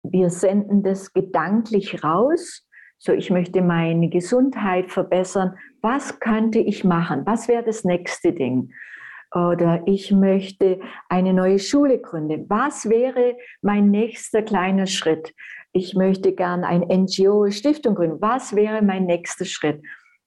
wir 0.03 0.29
senden 0.31 0.83
das 0.83 1.13
gedanklich 1.13 2.03
raus. 2.03 2.67
So, 2.99 3.13
ich 3.13 3.31
möchte 3.31 3.63
meine 3.63 4.09
Gesundheit 4.09 4.91
verbessern. 4.91 5.57
Was 5.83 6.19
könnte 6.19 6.59
ich 6.59 6.83
machen? 6.83 7.23
Was 7.27 7.47
wäre 7.47 7.63
das 7.63 7.85
nächste 7.85 8.33
Ding? 8.33 8.73
Oder 9.33 9.83
ich 9.87 10.11
möchte 10.11 10.81
eine 11.09 11.33
neue 11.33 11.59
Schule 11.59 12.01
gründen. 12.01 12.47
Was 12.49 12.89
wäre 12.89 13.37
mein 13.63 13.91
nächster 13.91 14.43
kleiner 14.43 14.87
Schritt? 14.87 15.35
Ich 15.73 15.95
möchte 15.95 16.33
gern 16.33 16.65
ein 16.65 16.81
NGO, 16.81 17.49
Stiftung 17.51 17.95
gründen. 17.95 18.21
Was 18.21 18.57
wäre 18.57 18.83
mein 18.83 19.07
nächster 19.07 19.45
Schritt? 19.45 19.83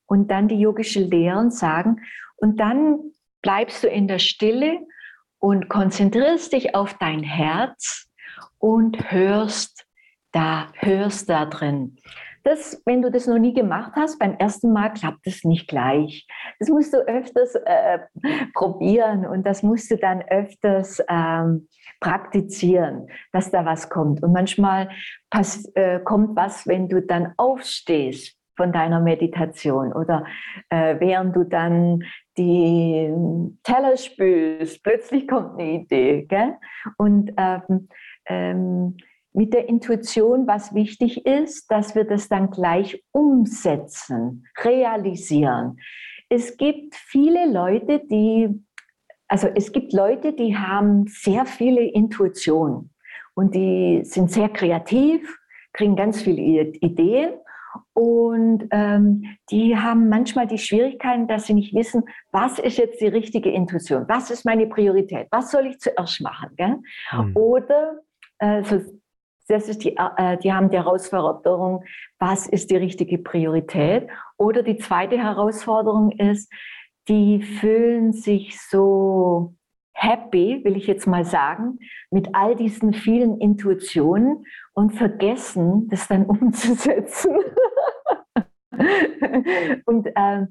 Und 0.06 0.32
dann 0.32 0.48
die 0.48 0.60
yogische 0.60 1.02
Lehren 1.02 1.52
sagen, 1.52 2.02
und 2.38 2.60
dann 2.60 3.00
bleibst 3.42 3.84
du 3.84 3.88
in 3.88 4.08
der 4.08 4.20
Stille 4.20 4.80
und 5.40 5.70
konzentrierst 5.70 6.52
dich 6.52 6.76
auf 6.76 6.94
dein 6.98 7.24
Herz 7.24 8.10
und 8.58 9.12
hörst 9.12 9.86
da, 10.32 10.68
hörst 10.76 11.30
da 11.30 11.46
drin. 11.46 11.98
Das, 12.44 12.82
wenn 12.86 13.02
du 13.02 13.10
das 13.10 13.26
noch 13.26 13.40
nie 13.40 13.54
gemacht 13.54 13.94
hast, 13.96 14.20
beim 14.20 14.36
ersten 14.36 14.74
Mal 14.74 14.90
klappt 14.90 15.26
es 15.26 15.44
nicht 15.44 15.68
gleich. 15.68 16.28
Das 16.60 16.70
musst 16.70 16.94
du 16.94 16.98
öfters 16.98 17.56
äh, 17.56 18.00
probieren 18.54 19.26
und 19.26 19.46
das 19.46 19.64
musst 19.64 19.90
du 19.92 19.98
dann 19.98 20.22
öfters 20.22 21.02
ähm, 21.10 21.68
praktizieren, 22.02 23.08
dass 23.32 23.50
da 23.50 23.66
was 23.66 23.90
kommt. 23.90 24.22
Und 24.24 24.34
manchmal 24.34 24.90
pass, 25.30 25.66
äh, 25.76 26.00
kommt 26.02 26.36
was, 26.36 26.68
wenn 26.68 26.90
du 26.90 27.02
dann 27.02 27.34
aufstehst 27.38 28.38
von 28.56 28.72
deiner 28.72 29.00
Meditation 29.00 29.94
oder 29.94 30.26
äh, 30.70 31.00
während 31.00 31.36
du 31.36 31.44
dann 31.44 32.04
die 32.38 33.12
Teller 33.64 33.98
spülst, 33.98 34.84
plötzlich 34.84 35.28
kommt 35.28 35.60
eine 35.60 35.72
Idee. 35.72 36.26
Gell? 36.28 36.58
Und 36.98 37.32
ähm, 37.38 37.88
ähm, 38.26 38.98
mit 39.34 39.54
der 39.54 39.68
Intuition, 39.68 40.48
was 40.48 40.74
wichtig 40.74 41.26
ist, 41.26 41.70
dass 41.72 41.96
wir 41.96 42.04
das 42.04 42.30
dann 42.30 42.52
gleich 42.52 43.04
umsetzen, 43.12 44.46
realisieren. 44.64 45.78
Es 46.30 46.58
gibt 46.58 46.96
viele 46.96 47.52
Leute, 47.52 48.02
die, 48.10 48.50
also 49.28 49.48
es 49.48 49.72
gibt 49.72 49.92
Leute, 49.94 50.34
die 50.34 50.56
haben 50.56 51.06
sehr 51.08 51.46
viele 51.46 51.84
Intuitionen 51.84 52.92
und 53.34 53.56
die 53.56 54.02
sind 54.04 54.32
sehr 54.32 54.50
kreativ, 54.50 55.40
kriegen 55.74 55.96
ganz 55.96 56.22
viele 56.22 56.42
Ideen 56.42 57.34
und 57.94 58.68
ähm, 58.72 59.24
die 59.50 59.76
haben 59.76 60.10
manchmal 60.10 60.46
die 60.46 60.60
Schwierigkeiten, 60.60 61.28
dass 61.28 61.48
sie 61.48 61.56
nicht 61.56 61.74
wissen, 61.74 62.04
was 62.32 62.60
ist 62.60 62.78
jetzt 62.78 63.02
die 63.02 63.08
richtige 63.08 63.52
Intuition, 63.52 64.06
was 64.08 64.30
ist 64.30 64.46
meine 64.46 64.68
Priorität, 64.68 65.28
was 65.32 65.50
soll 65.50 65.66
ich 65.66 65.80
zuerst 65.80 66.22
machen. 66.22 66.50
Gell? 66.56 66.78
Mhm. 67.12 67.36
Oder 67.36 68.00
äh, 68.38 68.64
so, 68.64 68.82
das 69.48 69.68
ist 69.68 69.84
die, 69.84 69.98
äh, 69.98 70.38
die 70.38 70.54
haben 70.54 70.70
die 70.70 70.78
Herausforderung, 70.78 71.84
was 72.20 72.48
ist 72.48 72.72
die 72.72 72.78
richtige 72.78 73.18
Priorität. 73.18 74.08
Oder 74.38 74.64
die 74.64 74.78
zweite 74.78 75.18
Herausforderung 75.18 76.12
ist, 76.12 76.52
die 77.08 77.42
fühlen 77.42 78.14
sich 78.14 78.60
so 78.62 79.56
happy, 79.94 80.62
will 80.64 80.78
ich 80.78 80.88
jetzt 80.88 81.08
mal 81.08 81.26
sagen, 81.26 81.80
mit 82.10 82.30
all 82.34 82.56
diesen 82.56 82.94
vielen 82.94 83.40
Intuitionen 83.40 84.46
und 84.74 84.92
vergessen, 84.92 85.88
das 85.90 86.08
dann 86.08 86.26
umzusetzen. 86.28 87.36
und 89.86 90.08
ähm, 90.16 90.48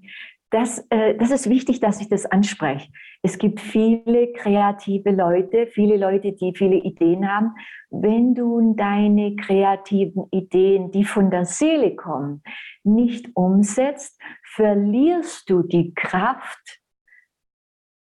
das, 0.53 0.87
äh, 0.91 1.17
das 1.17 1.31
ist 1.31 1.49
wichtig, 1.49 1.81
dass 1.81 2.01
ich 2.01 2.09
das 2.09 2.27
anspreche. 2.27 2.93
Es 3.23 3.39
gibt 3.39 3.59
viele 3.59 4.33
kreative 4.33 5.11
Leute, 5.11 5.67
viele 5.67 5.97
Leute, 5.97 6.33
die 6.33 6.55
viele 6.55 6.77
Ideen 6.77 7.27
haben. 7.27 7.55
Wenn 7.91 8.35
du 8.35 8.75
deine 8.75 9.35
kreativen 9.35 10.27
Ideen, 10.31 10.91
die 10.91 11.05
von 11.05 11.31
der 11.31 11.47
Seele 11.47 11.97
kommen, 11.97 12.43
nicht 12.85 13.35
umsetzt, 13.35 14.21
verlierst 14.45 15.49
du 15.49 15.63
die 15.63 15.95
Kraft, 15.95 16.81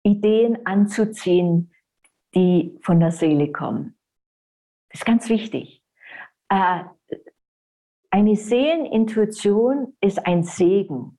Ideen 0.04 0.66
anzuziehen, 0.66 1.74
die 2.34 2.80
von 2.82 3.02
der 3.02 3.12
Seele 3.12 3.52
kommen. 3.52 3.98
Das 4.90 5.02
ist 5.02 5.06
ganz 5.06 5.28
wichtig. 5.28 5.84
Äh, 6.48 6.84
eine 8.12 8.36
Seelenintuition 8.38 9.98
ist 10.00 10.26
ein 10.26 10.44
Segen. 10.44 11.19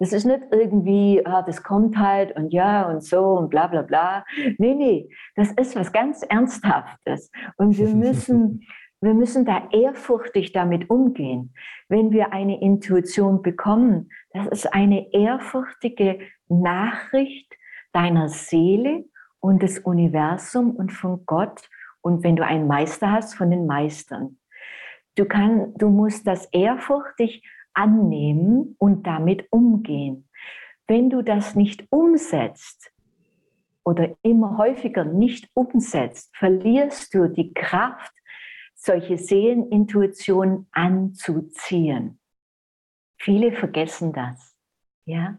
Das 0.00 0.14
ist 0.14 0.24
nicht 0.24 0.40
irgendwie, 0.50 1.24
ah, 1.26 1.42
das 1.42 1.62
kommt 1.62 1.98
halt 1.98 2.34
und 2.34 2.54
ja 2.54 2.88
und 2.88 3.04
so 3.04 3.22
und 3.34 3.50
bla 3.50 3.66
bla 3.66 3.82
bla. 3.82 4.24
Nee, 4.56 4.74
nee, 4.74 5.08
das 5.36 5.52
ist 5.52 5.76
was 5.76 5.92
ganz 5.92 6.22
Ernsthaftes. 6.22 7.30
Und 7.58 7.76
wir 7.76 7.88
müssen, 7.88 8.62
wir 9.02 9.12
müssen 9.12 9.44
da 9.44 9.68
ehrfurchtig 9.70 10.52
damit 10.52 10.88
umgehen. 10.88 11.52
Wenn 11.88 12.12
wir 12.12 12.32
eine 12.32 12.62
Intuition 12.62 13.42
bekommen, 13.42 14.08
das 14.32 14.46
ist 14.46 14.72
eine 14.72 15.12
ehrfurchtige 15.12 16.20
Nachricht 16.48 17.54
deiner 17.92 18.30
Seele 18.30 19.04
und 19.38 19.62
des 19.62 19.80
Universums 19.80 20.76
und 20.76 20.92
von 20.92 21.26
Gott 21.26 21.68
und 22.00 22.24
wenn 22.24 22.36
du 22.36 22.44
einen 22.44 22.66
Meister 22.66 23.12
hast, 23.12 23.34
von 23.34 23.50
den 23.50 23.66
Meistern. 23.66 24.38
Du, 25.16 25.26
kann, 25.26 25.74
du 25.76 25.90
musst 25.90 26.26
das 26.26 26.46
ehrfurchtig 26.52 27.42
annehmen 27.80 28.76
und 28.78 29.06
damit 29.06 29.46
umgehen. 29.50 30.28
Wenn 30.86 31.08
du 31.08 31.22
das 31.22 31.54
nicht 31.54 31.86
umsetzt 31.90 32.92
oder 33.84 34.14
immer 34.22 34.58
häufiger 34.58 35.04
nicht 35.04 35.48
umsetzt, 35.54 36.30
verlierst 36.36 37.14
du 37.14 37.28
die 37.28 37.54
Kraft, 37.54 38.12
solche 38.74 39.16
Seelenintuitionen 39.16 40.66
anzuziehen. 40.72 42.18
Viele 43.18 43.52
vergessen 43.52 44.12
das. 44.12 44.54
Ja, 45.06 45.38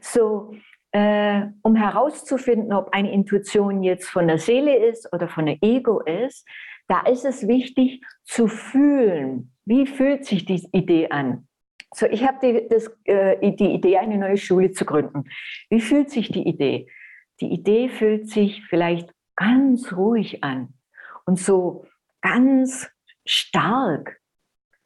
so 0.00 0.52
äh, 0.92 1.46
um 1.62 1.76
herauszufinden, 1.76 2.72
ob 2.72 2.90
eine 2.92 3.12
Intuition 3.12 3.82
jetzt 3.82 4.08
von 4.08 4.26
der 4.26 4.38
Seele 4.38 4.76
ist 4.88 5.12
oder 5.12 5.28
von 5.28 5.46
der 5.46 5.58
Ego 5.60 6.00
ist, 6.00 6.46
da 6.88 7.00
ist 7.00 7.24
es 7.24 7.46
wichtig 7.46 8.02
zu 8.24 8.48
fühlen. 8.48 9.52
Wie 9.64 9.86
fühlt 9.86 10.24
sich 10.24 10.44
die 10.44 10.66
Idee 10.72 11.10
an? 11.10 11.45
So, 11.94 12.06
ich 12.06 12.26
habe 12.26 12.38
die, 12.42 13.10
äh, 13.10 13.54
die 13.54 13.74
Idee, 13.74 13.98
eine 13.98 14.18
neue 14.18 14.36
Schule 14.36 14.72
zu 14.72 14.84
gründen. 14.84 15.24
Wie 15.70 15.80
fühlt 15.80 16.10
sich 16.10 16.28
die 16.28 16.46
Idee? 16.46 16.88
Die 17.40 17.52
Idee 17.52 17.88
fühlt 17.88 18.28
sich 18.28 18.64
vielleicht 18.66 19.10
ganz 19.36 19.92
ruhig 19.92 20.42
an 20.42 20.74
und 21.26 21.38
so 21.38 21.86
ganz 22.22 22.90
stark, 23.24 24.20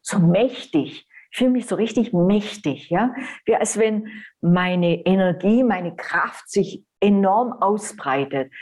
so 0.03 0.19
mächtig. 0.19 1.07
Ich 1.31 1.39
fühle 1.39 1.51
mich 1.51 1.67
so 1.67 1.77
richtig 1.77 2.13
mächtig, 2.13 2.91
ja, 2.91 3.15
wie 3.45 3.55
als 3.55 3.79
wenn 3.79 4.09
meine 4.41 5.07
Energie, 5.07 5.63
meine 5.63 5.95
Kraft 5.95 6.51
sich 6.51 6.85
enorm 6.99 7.53
ausbreitet. 7.53 8.53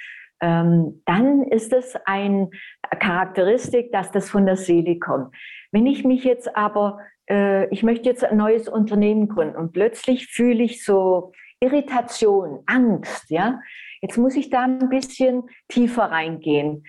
Ähm, 0.40 1.02
dann 1.04 1.42
ist 1.44 1.72
es 1.72 1.96
eine 2.04 2.50
Charakteristik, 2.98 3.92
dass 3.92 4.10
das 4.10 4.30
von 4.30 4.46
der 4.46 4.56
Seele 4.56 4.98
kommt. 4.98 5.34
Wenn 5.72 5.86
ich 5.86 6.04
mich 6.04 6.24
jetzt 6.24 6.56
aber, 6.56 7.00
äh, 7.28 7.68
ich 7.72 7.82
möchte 7.82 8.08
jetzt 8.08 8.24
ein 8.24 8.36
neues 8.36 8.68
Unternehmen 8.68 9.28
gründen 9.28 9.56
und 9.56 9.72
plötzlich 9.72 10.26
fühle 10.26 10.62
ich 10.62 10.84
so 10.84 11.32
Irritation, 11.60 12.62
Angst, 12.66 13.30
ja, 13.30 13.60
Jetzt 14.00 14.16
muss 14.16 14.36
ich 14.36 14.50
da 14.50 14.62
ein 14.62 14.88
bisschen 14.88 15.44
tiefer 15.68 16.04
reingehen. 16.04 16.84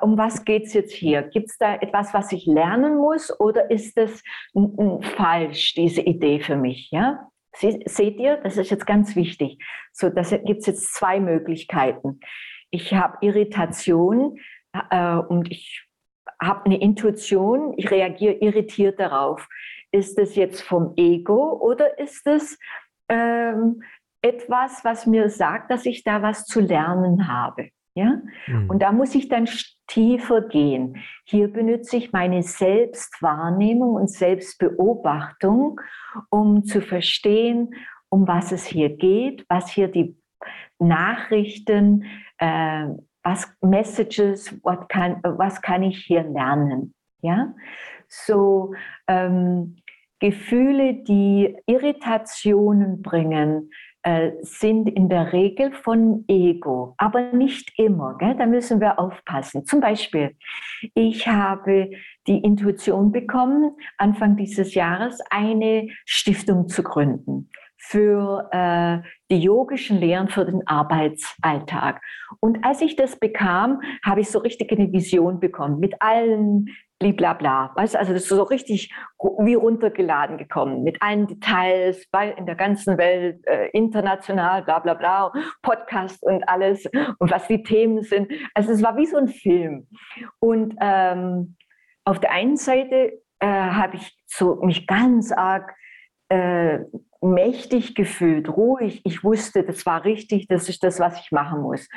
Um 0.00 0.18
was 0.18 0.44
geht 0.44 0.64
es 0.64 0.72
jetzt 0.72 0.92
hier? 0.92 1.22
Gibt 1.22 1.50
es 1.50 1.58
da 1.58 1.76
etwas, 1.76 2.12
was 2.12 2.32
ich 2.32 2.46
lernen 2.46 2.96
muss 2.96 3.38
oder 3.38 3.70
ist 3.70 3.96
das 3.96 4.22
falsch, 5.16 5.74
diese 5.74 6.00
Idee 6.00 6.40
für 6.40 6.56
mich? 6.56 6.90
Ja? 6.90 7.30
Seht 7.54 8.18
ihr, 8.18 8.36
das 8.38 8.56
ist 8.56 8.70
jetzt 8.70 8.86
ganz 8.86 9.14
wichtig. 9.16 9.58
So, 9.92 10.08
das 10.08 10.30
gibt 10.30 10.60
es 10.60 10.66
jetzt 10.66 10.94
zwei 10.94 11.20
Möglichkeiten. 11.20 12.20
Ich 12.70 12.94
habe 12.94 13.18
Irritation 13.20 14.38
äh, 14.90 15.16
und 15.16 15.50
ich 15.50 15.86
habe 16.42 16.66
eine 16.66 16.80
Intuition, 16.80 17.74
ich 17.76 17.90
reagiere 17.90 18.34
irritiert 18.34 18.98
darauf. 18.98 19.48
Ist 19.92 20.18
es 20.18 20.36
jetzt 20.36 20.62
vom 20.62 20.94
Ego 20.96 21.58
oder 21.60 21.98
ist 21.98 22.26
es 22.26 22.58
ähm, 23.08 23.82
etwas, 24.22 24.84
was 24.84 25.06
mir 25.06 25.28
sagt, 25.28 25.70
dass 25.70 25.86
ich 25.86 26.04
da 26.04 26.22
was 26.22 26.46
zu 26.46 26.60
lernen 26.60 27.28
habe. 27.28 27.70
Ja? 27.94 28.20
Mhm. 28.46 28.70
Und 28.70 28.82
da 28.82 28.92
muss 28.92 29.14
ich 29.14 29.28
dann 29.28 29.48
tiefer 29.86 30.42
gehen. 30.42 31.02
Hier 31.24 31.48
benutze 31.48 31.96
ich 31.96 32.12
meine 32.12 32.42
Selbstwahrnehmung 32.42 33.94
und 33.94 34.10
Selbstbeobachtung, 34.10 35.80
um 36.30 36.64
zu 36.64 36.80
verstehen, 36.80 37.74
um 38.08 38.26
was 38.28 38.52
es 38.52 38.66
hier 38.66 38.90
geht, 38.90 39.44
was 39.48 39.70
hier 39.70 39.88
die 39.88 40.19
Nachrichten, 40.78 42.04
äh, 42.38 42.86
was 43.22 43.52
Messages, 43.60 44.54
kann, 44.88 45.20
was 45.22 45.60
kann 45.60 45.82
ich 45.82 46.04
hier 46.04 46.22
lernen. 46.22 46.94
Ja? 47.22 47.54
So 48.08 48.74
ähm, 49.06 49.76
Gefühle, 50.18 50.94
die 50.94 51.56
Irritationen 51.66 53.02
bringen, 53.02 53.70
äh, 54.02 54.32
sind 54.40 54.88
in 54.88 55.10
der 55.10 55.34
Regel 55.34 55.72
von 55.72 56.24
Ego, 56.26 56.94
aber 56.96 57.32
nicht 57.32 57.78
immer. 57.78 58.16
Gell? 58.16 58.34
Da 58.34 58.46
müssen 58.46 58.80
wir 58.80 58.98
aufpassen. 58.98 59.66
Zum 59.66 59.80
Beispiel, 59.80 60.36
ich 60.94 61.28
habe 61.28 61.90
die 62.26 62.38
Intuition 62.38 63.12
bekommen, 63.12 63.76
Anfang 63.98 64.36
dieses 64.36 64.74
Jahres 64.74 65.20
eine 65.30 65.88
Stiftung 66.06 66.68
zu 66.68 66.82
gründen 66.82 67.50
für 67.82 68.48
äh, 68.52 68.98
die 69.30 69.40
yogischen 69.40 69.98
Lehren 69.98 70.28
für 70.28 70.44
den 70.44 70.66
Arbeitsalltag. 70.66 72.00
Und 72.38 72.64
als 72.64 72.82
ich 72.82 72.94
das 72.94 73.18
bekam, 73.18 73.80
habe 74.04 74.20
ich 74.20 74.30
so 74.30 74.38
richtig 74.38 74.70
eine 74.70 74.92
Vision 74.92 75.40
bekommen 75.40 75.80
mit 75.80 75.94
allen 76.00 76.66
bliblabla. 76.98 77.72
Weißt 77.74 77.96
also 77.96 78.12
das 78.12 78.22
ist 78.22 78.28
so 78.28 78.42
richtig 78.42 78.92
wie 79.38 79.54
runtergeladen 79.54 80.36
gekommen 80.36 80.82
mit 80.82 81.00
allen 81.00 81.26
Details, 81.26 82.06
in 82.36 82.44
der 82.44 82.54
ganzen 82.54 82.98
Welt 82.98 83.44
äh, 83.46 83.70
international, 83.70 84.62
bla 84.62 84.78
bla 84.80 84.94
bla, 84.94 85.32
Podcast 85.62 86.22
und 86.22 86.46
alles 86.46 86.84
und 87.18 87.30
was 87.30 87.48
die 87.48 87.62
Themen 87.62 88.02
sind. 88.02 88.30
Also 88.54 88.72
es 88.72 88.82
war 88.82 88.96
wie 88.98 89.06
so 89.06 89.16
ein 89.16 89.28
Film. 89.28 89.88
Und 90.38 90.76
ähm, 90.80 91.56
auf 92.04 92.20
der 92.20 92.32
einen 92.32 92.56
Seite 92.56 93.22
äh, 93.38 93.46
habe 93.46 93.96
ich 93.96 94.18
so 94.26 94.56
mich 94.56 94.86
ganz 94.86 95.32
arg 95.32 95.74
äh, 96.30 96.78
mächtig 97.20 97.94
gefühlt, 97.94 98.48
ruhig. 98.48 99.02
Ich 99.04 99.22
wusste, 99.22 99.62
das 99.62 99.84
war 99.84 100.04
richtig, 100.04 100.48
das 100.48 100.68
ist 100.68 100.82
das, 100.82 100.98
was 100.98 101.20
ich 101.20 101.32
machen 101.32 101.60
muss. 101.60 101.88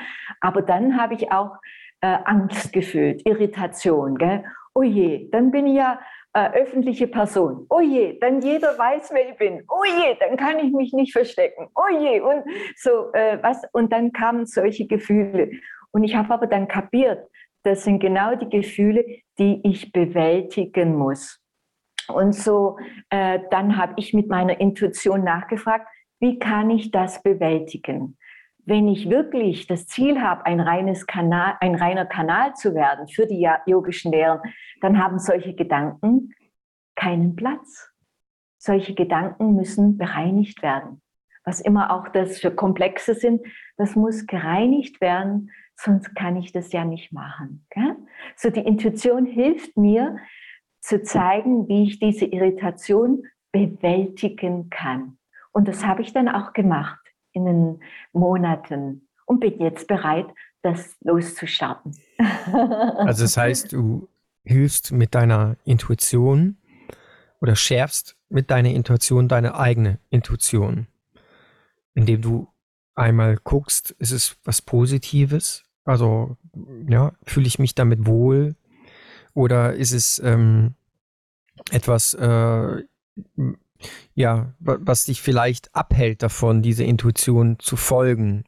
Aber 0.41 0.61
dann 0.61 0.99
habe 0.99 1.13
ich 1.13 1.31
auch 1.31 1.55
äh, 2.01 2.17
Angst 2.25 2.73
gefühlt, 2.73 3.25
Irritation. 3.25 4.17
Gell? 4.17 4.43
Oh 4.75 4.83
je, 4.83 5.29
dann 5.31 5.51
bin 5.51 5.67
ich 5.67 5.77
ja 5.77 5.99
äh, 6.33 6.49
öffentliche 6.53 7.07
Person. 7.07 7.67
Oh 7.69 7.79
je, 7.79 8.17
dann 8.19 8.41
jeder 8.41 8.77
weiß, 8.77 9.11
wer 9.13 9.29
ich 9.29 9.37
bin. 9.37 9.63
Oh 9.69 9.85
je, 9.85 10.15
dann 10.19 10.35
kann 10.35 10.59
ich 10.59 10.73
mich 10.73 10.91
nicht 10.93 11.13
verstecken. 11.13 11.69
Oh 11.75 11.95
je, 11.95 12.19
und 12.19 12.43
so 12.75 13.13
äh, 13.13 13.37
was. 13.41 13.61
Und 13.71 13.93
dann 13.93 14.11
kamen 14.11 14.45
solche 14.45 14.87
Gefühle. 14.87 15.51
Und 15.91 16.03
ich 16.03 16.15
habe 16.15 16.33
aber 16.33 16.47
dann 16.47 16.67
kapiert, 16.67 17.29
das 17.63 17.83
sind 17.83 17.99
genau 17.99 18.35
die 18.35 18.49
Gefühle, 18.49 19.05
die 19.37 19.61
ich 19.63 19.91
bewältigen 19.91 20.95
muss. 20.95 21.42
Und 22.09 22.33
so, 22.33 22.77
äh, 23.09 23.39
dann 23.51 23.77
habe 23.77 23.93
ich 23.97 24.13
mit 24.13 24.27
meiner 24.27 24.59
Intuition 24.59 25.23
nachgefragt, 25.23 25.87
wie 26.19 26.39
kann 26.39 26.69
ich 26.69 26.91
das 26.91 27.21
bewältigen? 27.21 28.17
Wenn 28.65 28.87
ich 28.87 29.09
wirklich 29.09 29.67
das 29.67 29.87
Ziel 29.87 30.21
habe, 30.21 30.45
ein, 30.45 30.61
reines 30.61 31.05
Kanal, 31.05 31.55
ein 31.59 31.75
reiner 31.75 32.05
Kanal 32.05 32.53
zu 32.55 32.73
werden 32.73 33.07
für 33.09 33.27
die 33.27 33.49
yogischen 33.65 34.11
Lehren, 34.11 34.39
dann 34.79 35.03
haben 35.03 35.19
solche 35.19 35.53
Gedanken 35.53 36.33
keinen 36.95 37.35
Platz. 37.35 37.89
Solche 38.57 38.93
Gedanken 38.95 39.55
müssen 39.55 39.97
bereinigt 39.97 40.63
werden. 40.63 41.01
Was 41.43 41.59
immer 41.59 41.91
auch 41.91 42.07
das 42.07 42.39
für 42.39 42.51
Komplexe 42.51 43.15
sind, 43.15 43.41
das 43.75 43.97
muss 43.97 44.25
gereinigt 44.27 45.01
werden, 45.01 45.51
sonst 45.75 46.15
kann 46.15 46.37
ich 46.37 46.53
das 46.53 46.71
ja 46.71 46.85
nicht 46.85 47.11
machen. 47.11 47.65
Gell? 47.69 47.97
So 48.37 48.49
die 48.49 48.61
Intuition 48.61 49.25
hilft 49.25 49.75
mir, 49.75 50.17
zu 50.83 51.01
zeigen, 51.01 51.67
wie 51.69 51.83
ich 51.83 51.99
diese 51.99 52.25
Irritation 52.25 53.23
bewältigen 53.51 54.69
kann. 54.69 55.17
Und 55.53 55.67
das 55.67 55.85
habe 55.85 56.01
ich 56.01 56.11
dann 56.11 56.27
auch 56.27 56.51
gemacht 56.51 56.99
in 57.31 57.45
den 57.45 57.79
Monaten 58.11 59.07
und 59.25 59.39
bin 59.39 59.59
jetzt 59.59 59.87
bereit, 59.87 60.27
das 60.61 60.97
loszustarten. 61.01 61.95
Also 62.97 63.23
das 63.23 63.37
heißt, 63.37 63.71
du 63.71 64.09
hilfst 64.43 64.91
mit 64.91 65.15
deiner 65.15 65.55
Intuition 65.63 66.57
oder 67.39 67.55
schärfst 67.55 68.17
mit 68.29 68.51
deiner 68.51 68.69
Intuition 68.69 69.27
deine 69.27 69.55
eigene 69.55 69.99
Intuition, 70.09 70.87
indem 71.93 72.21
du 72.21 72.47
einmal 72.95 73.37
guckst, 73.43 73.91
ist 73.99 74.11
es 74.11 74.37
was 74.43 74.61
Positives? 74.61 75.63
Also 75.85 76.37
ja, 76.87 77.13
fühle 77.23 77.47
ich 77.47 77.59
mich 77.59 77.75
damit 77.75 78.05
wohl? 78.05 78.55
Oder 79.33 79.73
ist 79.73 79.91
es 79.91 80.19
ähm, 80.23 80.75
etwas, 81.71 82.13
äh, 82.13 82.83
ja, 84.15 84.53
was 84.59 85.05
dich 85.05 85.21
vielleicht 85.21 85.73
abhält 85.75 86.23
davon, 86.23 86.61
diese 86.61 86.83
Intuition 86.83 87.57
zu 87.59 87.75
folgen? 87.75 88.45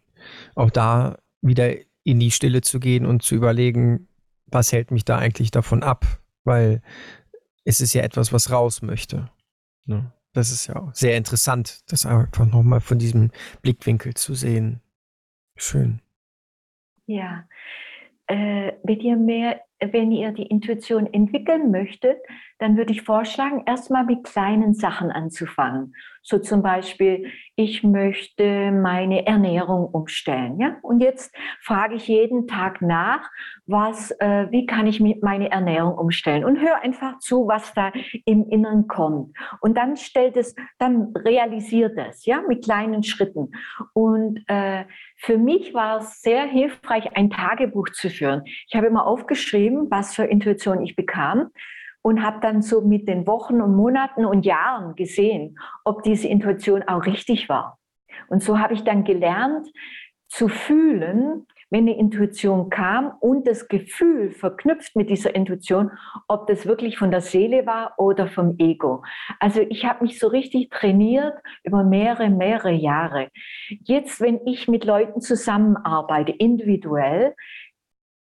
Auch 0.56 0.69
da 0.69 1.17
wieder 1.41 1.74
in 2.04 2.19
die 2.19 2.32
Stille 2.32 2.62
zu 2.62 2.80
gehen 2.80 3.06
und 3.06 3.24
zu 3.24 3.36
überlegen, 3.36 4.08
was 4.45 4.71
hält 4.71 4.91
mich 4.91 5.06
da 5.06 5.17
eigentlich 5.17 5.52
davon 5.52 5.84
ab? 5.84 6.06
Weil 6.43 6.82
es 7.63 7.82
ist 7.82 7.93
ja 7.93 8.04
etwas, 8.04 8.32
was 8.32 8.52
raus 8.52 8.82
möchte. 8.82 9.30
Ne? 9.86 10.12
Das 10.34 10.52
ist 10.52 10.67
ja 10.67 10.76
auch 10.76 10.93
sehr 10.93 11.17
interessant, 11.17 11.89
das 11.91 12.06
einfach 12.06 12.45
nochmal 12.45 12.82
von 12.82 13.00
diesem 13.00 13.32
Blickwinkel 13.62 14.13
zu 14.13 14.36
sehen. 14.36 14.82
Schön. 15.56 16.02
Ja, 17.08 17.48
äh, 18.28 18.74
wenn 18.84 19.00
ihr 19.00 19.15
mehr, 19.15 19.62
wenn 19.79 20.11
ihr 20.11 20.31
die 20.31 20.47
Intuition 20.47 21.05
entwickeln 21.11 21.71
möchtet, 21.71 22.17
dann 22.59 22.77
würde 22.77 22.93
ich 22.93 23.01
vorschlagen, 23.01 23.63
erstmal 23.65 24.05
mit 24.05 24.23
kleinen 24.23 24.73
Sachen 24.73 25.11
anzufangen. 25.11 25.95
So 26.27 26.39
zum 26.39 26.63
Beispiel, 26.63 27.31
ich 27.55 27.83
möchte 27.83 28.71
meine 28.71 29.27
Ernährung 29.27 29.85
umstellen. 29.85 30.59
Ja? 30.59 30.77
Und 30.81 30.99
jetzt 30.99 31.31
frage 31.61 31.93
ich 31.93 32.07
jeden 32.07 32.47
Tag 32.47 32.81
nach, 32.81 33.29
was, 33.67 34.09
äh, 34.19 34.47
wie 34.49 34.65
kann 34.65 34.88
ich 34.88 34.99
meine 34.99 35.51
Ernährung 35.51 35.95
umstellen? 35.95 36.43
Und 36.43 36.59
höre 36.59 36.81
einfach 36.81 37.19
zu, 37.19 37.47
was 37.47 37.75
da 37.75 37.91
im 38.25 38.49
Inneren 38.49 38.88
kommt. 38.88 39.38
Und 39.61 39.77
dann 39.77 39.97
stellt 39.97 40.35
es, 40.35 40.55
dann 40.79 41.13
realisiert 41.15 41.95
es, 41.95 42.25
ja, 42.25 42.41
mit 42.47 42.63
kleinen 42.63 43.03
Schritten. 43.03 43.51
Und 43.93 44.43
äh, 44.47 44.85
für 45.17 45.38
mich 45.38 45.75
war 45.75 45.99
es 45.99 46.23
sehr 46.23 46.45
hilfreich, 46.45 47.15
ein 47.15 47.29
Tagebuch 47.29 47.89
zu 47.89 48.09
führen. 48.09 48.41
Ich 48.67 48.75
habe 48.75 48.88
immer 48.88 49.05
aufgeschrieben, 49.05 49.91
was 49.91 50.15
für 50.15 50.23
Intuition 50.23 50.81
ich 50.81 50.95
bekam 50.95 51.51
und 52.05 52.21
habe 52.21 52.39
dann 52.39 52.61
so 52.61 52.81
mit 52.81 53.07
den 53.07 53.25
Wochen 53.25 53.61
und 53.61 53.75
Monaten 53.75 54.25
und 54.25 54.45
Jahren 54.45 54.95
gesehen, 54.95 55.57
ob 55.83 56.03
diese 56.03 56.27
Intuition 56.27 56.83
auch 56.83 57.07
richtig 57.07 57.49
war. 57.49 57.79
Und 58.27 58.43
so 58.43 58.59
habe 58.59 58.75
ich 58.75 58.83
dann 58.83 59.03
gelernt 59.03 59.67
zu 60.27 60.47
fühlen, 60.47 61.47
wenn 61.71 61.87
eine 61.87 61.97
Intuition 61.97 62.69
kam 62.69 63.11
und 63.21 63.47
das 63.47 63.67
Gefühl 63.69 64.29
verknüpft 64.29 64.95
mit 64.95 65.09
dieser 65.09 65.33
Intuition, 65.33 65.89
ob 66.27 66.45
das 66.45 66.67
wirklich 66.67 66.99
von 66.99 67.09
der 67.09 67.21
Seele 67.21 67.65
war 67.65 67.95
oder 67.97 68.27
vom 68.27 68.53
Ego. 68.59 69.03
Also 69.39 69.61
ich 69.61 69.83
habe 69.85 70.03
mich 70.03 70.19
so 70.19 70.27
richtig 70.27 70.69
trainiert 70.69 71.33
über 71.63 71.83
mehrere, 71.83 72.29
mehrere 72.29 72.71
Jahre. 72.71 73.29
Jetzt, 73.83 74.21
wenn 74.21 74.41
ich 74.45 74.67
mit 74.67 74.85
Leuten 74.85 75.21
zusammenarbeite, 75.21 76.33
individuell, 76.33 77.33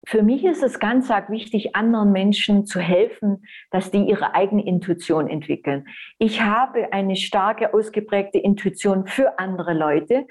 für 0.08 0.24
mich 0.24 0.44
ist 0.44 0.64
es 0.64 0.80
ganz 0.80 1.10
arg 1.10 1.30
wichtig, 1.30 1.76
anderen 1.76 2.12
Menschen 2.12 2.66
zu 2.66 2.80
helfen, 2.80 3.46
dass 3.72 3.92
die 3.92 4.04
ihre 4.04 4.36
eigene 4.36 4.66
Intuition 4.66 5.28
entwickeln. 5.28 5.86
Ich 6.20 6.42
habe 6.42 6.94
eine 6.94 7.16
starke, 7.16 7.74
ausgeprägte 7.74 8.38
Intuition 8.38 9.08
für 9.08 9.40
andere 9.40 9.74
Leute, 9.74 10.28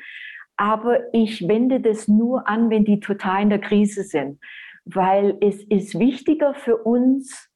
aber 0.57 1.13
ich 1.13 1.49
wende 1.49 1.81
das 1.81 2.07
nur 2.07 2.49
an, 2.49 2.71
wenn 2.71 2.85
die 2.85 3.01
total 3.01 3.43
in 3.43 3.51
der 3.51 3.61
Krise 3.61 4.05
sind, 4.05 4.39
weil 4.85 5.37
es 5.41 5.63
ist 5.65 5.99
wichtiger 5.99 6.55
für 6.55 6.77
uns, 6.77 7.51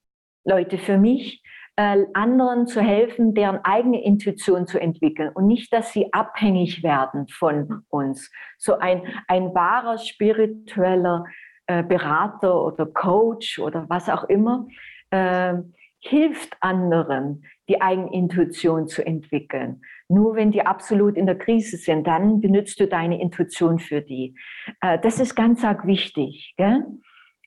Leute, 0.44 0.78
für 0.78 0.98
mich, 0.98 1.42
äh, 1.76 2.06
anderen 2.14 2.66
zu 2.66 2.80
helfen, 2.80 3.34
deren 3.34 3.60
eigene 3.64 4.02
Intuition 4.02 4.66
zu 4.66 4.80
entwickeln 4.80 5.30
und 5.32 5.46
nicht, 5.46 5.72
dass 5.72 5.92
sie 5.92 6.12
abhängig 6.12 6.82
werden 6.82 7.28
von 7.28 7.84
uns. 7.88 8.32
So 8.58 8.78
ein, 8.78 9.02
ein 9.28 9.54
wahrer 9.54 9.98
spiritueller 9.98 11.24
äh, 11.68 11.82
Berater 11.82 12.64
oder 12.64 12.86
Coach 12.86 13.58
oder 13.58 13.84
was 13.88 14.08
auch 14.08 14.24
immer 14.24 14.66
äh, 15.10 15.54
hilft 16.00 16.56
anderen, 16.60 17.44
die 17.68 17.82
eigene 17.82 18.12
Intuition 18.12 18.88
zu 18.88 19.04
entwickeln. 19.04 19.82
Nur 20.08 20.34
wenn 20.34 20.50
die 20.50 20.64
absolut 20.64 21.16
in 21.16 21.26
der 21.26 21.36
Krise 21.36 21.76
sind, 21.76 22.06
dann 22.06 22.40
benutzt 22.40 22.80
du 22.80 22.86
deine 22.86 23.20
Intuition 23.20 23.78
für 23.78 24.00
die. 24.00 24.34
Äh, 24.80 24.98
das 25.00 25.20
ist 25.20 25.34
ganz 25.34 25.62
arg 25.62 25.86
wichtig. 25.86 26.54
Gell? 26.56 26.86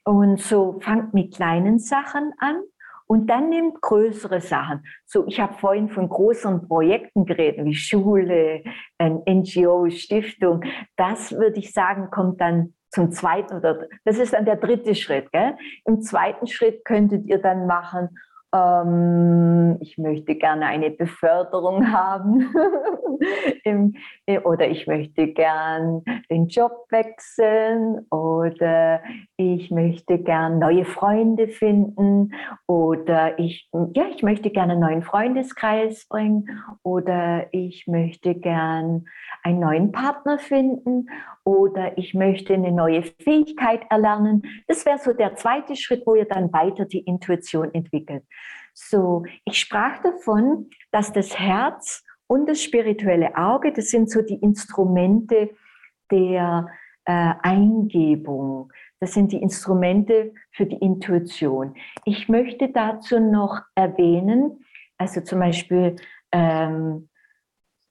Und 0.03 0.39
so 0.39 0.79
fangt 0.81 1.13
mit 1.15 1.33
kleinen 1.33 1.79
Sachen 1.79 2.33
an 2.37 2.61
und 3.07 3.27
dann 3.27 3.49
nimmt 3.49 3.81
größere 3.81 4.39
Sachen. 4.39 4.83
So, 5.05 5.25
ich 5.27 5.39
habe 5.39 5.55
vorhin 5.55 5.89
von 5.89 6.07
großen 6.07 6.67
Projekten 6.67 7.25
geredet, 7.25 7.65
wie 7.65 7.73
Schule, 7.73 8.63
NGO, 9.01 9.89
Stiftung. 9.89 10.63
Das 10.95 11.31
würde 11.31 11.59
ich 11.59 11.73
sagen, 11.73 12.09
kommt 12.11 12.39
dann 12.39 12.73
zum 12.91 13.11
zweiten 13.11 13.55
oder 13.55 13.87
das 14.05 14.17
ist 14.17 14.33
dann 14.33 14.45
der 14.45 14.57
dritte 14.57 14.95
Schritt. 14.95 15.31
Gell? 15.31 15.55
Im 15.85 16.01
zweiten 16.01 16.47
Schritt 16.47 16.85
könntet 16.85 17.25
ihr 17.25 17.39
dann 17.39 17.65
machen, 17.65 18.09
ähm, 18.53 19.77
ich 19.79 19.97
möchte 19.97 20.35
gerne 20.35 20.65
eine 20.65 20.91
Beförderung 20.91 21.91
haben 21.91 22.53
Im, 23.63 23.95
äh, 24.25 24.39
oder 24.39 24.67
ich 24.67 24.87
möchte 24.87 25.27
gern 25.27 26.03
den 26.29 26.47
Job 26.47 26.85
wechseln 26.89 28.05
oder 28.09 29.01
ich 29.37 29.71
möchte 29.71 30.19
gern 30.19 30.59
neue 30.59 30.85
Freunde 30.85 31.47
finden 31.47 32.33
oder 32.67 33.39
ich, 33.39 33.69
ja, 33.93 34.05
ich 34.13 34.23
möchte 34.23 34.49
gerne 34.49 34.73
einen 34.73 34.81
neuen 34.81 35.03
Freundeskreis 35.03 36.07
bringen 36.07 36.49
oder 36.83 37.47
ich 37.53 37.87
möchte 37.87 38.35
gern 38.35 39.05
einen 39.43 39.59
neuen 39.59 39.91
Partner 39.91 40.39
finden 40.39 41.07
oder 41.43 41.97
ich 41.97 42.13
möchte 42.13 42.53
eine 42.53 42.71
neue 42.71 43.03
Fähigkeit 43.03 43.81
erlernen. 43.89 44.43
Das 44.67 44.85
wäre 44.85 44.99
so 44.99 45.13
der 45.13 45.35
zweite 45.35 45.75
Schritt, 45.75 46.03
wo 46.05 46.15
ihr 46.15 46.25
dann 46.25 46.53
weiter 46.53 46.85
die 46.85 46.99
Intuition 46.99 47.73
entwickelt. 47.73 48.23
So, 48.73 49.23
ich 49.45 49.57
sprach 49.57 50.01
davon, 50.01 50.69
dass 50.91 51.11
das 51.11 51.37
Herz 51.37 52.03
und 52.27 52.47
das 52.47 52.63
spirituelle 52.63 53.35
Auge, 53.35 53.73
das 53.73 53.89
sind 53.89 54.09
so 54.09 54.21
die 54.21 54.35
Instrumente 54.35 55.49
der 56.11 56.67
äh, 57.05 57.33
Eingebung. 57.41 58.71
Das 58.99 59.13
sind 59.13 59.31
die 59.31 59.41
Instrumente 59.41 60.33
für 60.51 60.65
die 60.65 60.77
Intuition. 60.77 61.75
Ich 62.05 62.29
möchte 62.29 62.69
dazu 62.69 63.19
noch 63.19 63.61
erwähnen, 63.75 64.63
also 64.97 65.21
zum 65.21 65.39
Beispiel 65.39 65.95
ähm, 66.31 67.09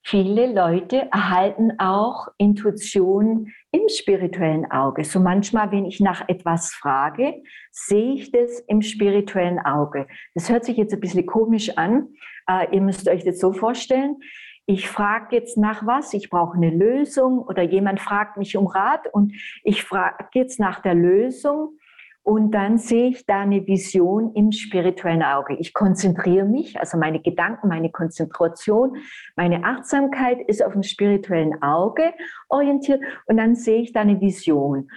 viele 0.03 0.51
Leute 0.51 1.07
erhalten 1.11 1.79
auch 1.79 2.27
Intuition 2.37 3.51
im 3.71 3.87
spirituellen 3.87 4.69
Auge. 4.71 5.03
So 5.03 5.19
manchmal, 5.19 5.71
wenn 5.71 5.85
ich 5.85 5.99
nach 5.99 6.27
etwas 6.27 6.73
frage, 6.73 7.43
sehe 7.71 8.13
ich 8.13 8.31
das 8.31 8.59
im 8.67 8.81
spirituellen 8.81 9.59
Auge. 9.59 10.07
Das 10.33 10.49
hört 10.49 10.65
sich 10.65 10.77
jetzt 10.77 10.93
ein 10.93 10.99
bisschen 10.99 11.25
komisch 11.25 11.77
an. 11.77 12.09
Äh, 12.47 12.75
ihr 12.75 12.81
müsst 12.81 13.07
euch 13.07 13.23
das 13.23 13.39
so 13.39 13.53
vorstellen. 13.53 14.17
Ich 14.65 14.87
frage 14.87 15.35
jetzt 15.35 15.57
nach 15.57 15.85
was, 15.85 16.13
ich 16.13 16.29
brauche 16.29 16.55
eine 16.55 16.69
Lösung 16.69 17.39
oder 17.39 17.63
jemand 17.63 17.99
fragt 17.99 18.37
mich 18.37 18.55
um 18.55 18.67
Rat 18.67 19.07
und 19.11 19.33
ich 19.63 19.83
frage 19.83 20.27
jetzt 20.33 20.59
nach 20.59 20.81
der 20.81 20.93
Lösung 20.93 21.77
und 22.23 22.51
dann 22.51 22.77
sehe 22.77 23.09
ich 23.09 23.25
da 23.25 23.41
eine 23.41 23.65
Vision 23.65 24.33
im 24.35 24.51
spirituellen 24.51 25.23
Auge. 25.23 25.55
Ich 25.55 25.73
konzentriere 25.73 26.45
mich, 26.45 26.79
also 26.79 26.97
meine 26.97 27.19
Gedanken, 27.19 27.67
meine 27.67 27.89
Konzentration, 27.89 28.97
meine 29.35 29.63
Achtsamkeit 29.63 30.39
ist 30.47 30.63
auf 30.63 30.73
dem 30.73 30.83
spirituellen 30.83 31.61
Auge 31.63 32.13
orientiert 32.47 33.01
und 33.25 33.37
dann 33.37 33.55
sehe 33.55 33.81
ich 33.81 33.91
da 33.91 34.01
eine 34.01 34.21
Vision. 34.21 34.89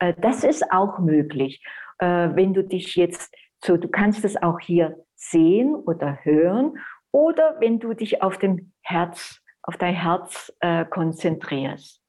Äh, 0.00 0.14
das 0.20 0.42
ist 0.42 0.72
auch 0.72 0.98
möglich. 0.98 1.64
Äh, 1.98 2.30
wenn 2.34 2.52
du 2.52 2.64
dich 2.64 2.96
jetzt 2.96 3.32
so, 3.64 3.76
du 3.76 3.88
kannst 3.88 4.24
es 4.24 4.42
auch 4.42 4.58
hier 4.58 4.96
sehen 5.14 5.76
oder 5.76 6.18
hören 6.24 6.74
oder 7.12 7.56
wenn 7.60 7.78
du 7.78 7.94
dich 7.94 8.22
auf 8.22 8.38
dem 8.38 8.72
Herz, 8.80 9.40
auf 9.62 9.76
dein 9.76 9.94
Herz 9.94 10.52
äh, 10.58 10.84
konzentrierst. 10.84 12.02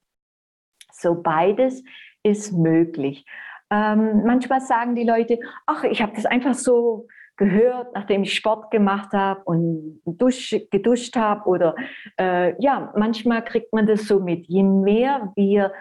So 0.92 1.22
beides 1.22 1.84
ist 2.24 2.54
möglich. 2.54 3.26
Ähm, 3.74 4.24
manchmal 4.24 4.62
sagen 4.62 4.94
die 4.94 5.04
Leute, 5.04 5.40
ach, 5.66 5.84
ich 5.84 6.02
habe 6.02 6.14
das 6.16 6.26
einfach 6.26 6.54
so 6.54 7.08
gehört, 7.38 7.96
nachdem 7.96 8.22
ich 8.22 8.36
Sport 8.36 8.70
gemacht 8.70 9.12
habe 9.14 9.42
und 9.46 10.02
dusch, 10.06 10.56
geduscht 10.70 11.16
habe. 11.16 11.50
Oder 11.50 11.76
äh, 12.20 12.54
ja, 12.62 12.94
manchmal 12.96 13.44
kriegt 13.44 13.74
man 13.74 13.88
das 13.88 14.08
so 14.08 14.20
mit. 14.20 14.46
Je 14.46 14.62
mehr 14.62 15.34
wir 15.36 15.74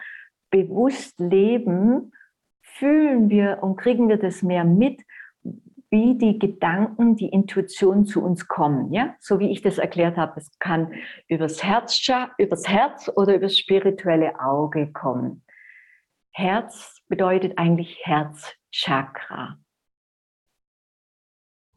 bewusst 0.51 1.21
leben, 1.21 2.13
fühlen 2.63 3.29
wir 3.29 3.59
und 3.61 3.77
kriegen 3.77 4.09
wir 4.09 4.17
das 4.17 4.43
mehr 4.43 4.65
mit, 4.65 5.03
wie 5.91 6.17
die 6.17 6.39
Gedanken, 6.39 7.17
die 7.17 7.29
Intuition 7.29 8.07
zu 8.07 8.25
uns 8.25 8.49
kommen. 8.49 8.91
Ja? 8.91 9.15
So 9.21 9.39
wie 9.39 9.51
ich 9.51 9.61
das 9.61 9.77
erklärt 9.77 10.17
habe, 10.17 10.41
es 10.41 10.59
kann 10.59 10.95
übers 11.29 11.63
Herz, 11.63 12.01
übers 12.39 12.67
Herz 12.67 13.11
oder 13.15 13.35
übers 13.35 13.59
spirituelle 13.59 14.41
Auge 14.41 14.91
kommen. 14.93 15.43
Herz 16.33 16.99
bedeutet 17.09 17.59
eigentlich 17.59 17.99
Herzchakra. 18.03 19.59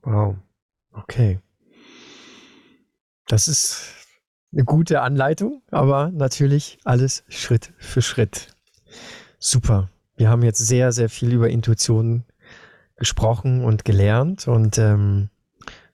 Wow, 0.02 0.36
okay. 0.92 1.40
Das 3.28 3.48
ist 3.48 4.08
eine 4.54 4.64
gute 4.64 5.02
Anleitung, 5.02 5.62
aber 5.72 6.12
natürlich 6.12 6.80
alles 6.86 7.26
Schritt 7.28 7.74
für 7.78 8.02
Schritt. 8.02 8.56
Super. 9.40 9.90
Wir 10.16 10.30
haben 10.30 10.44
jetzt 10.44 10.60
sehr, 10.60 10.92
sehr 10.92 11.10
viel 11.10 11.34
über 11.34 11.50
Intuition 11.50 12.24
gesprochen 12.96 13.64
und 13.66 13.84
gelernt. 13.84 14.48
Und 14.48 14.78
ähm, 14.78 15.30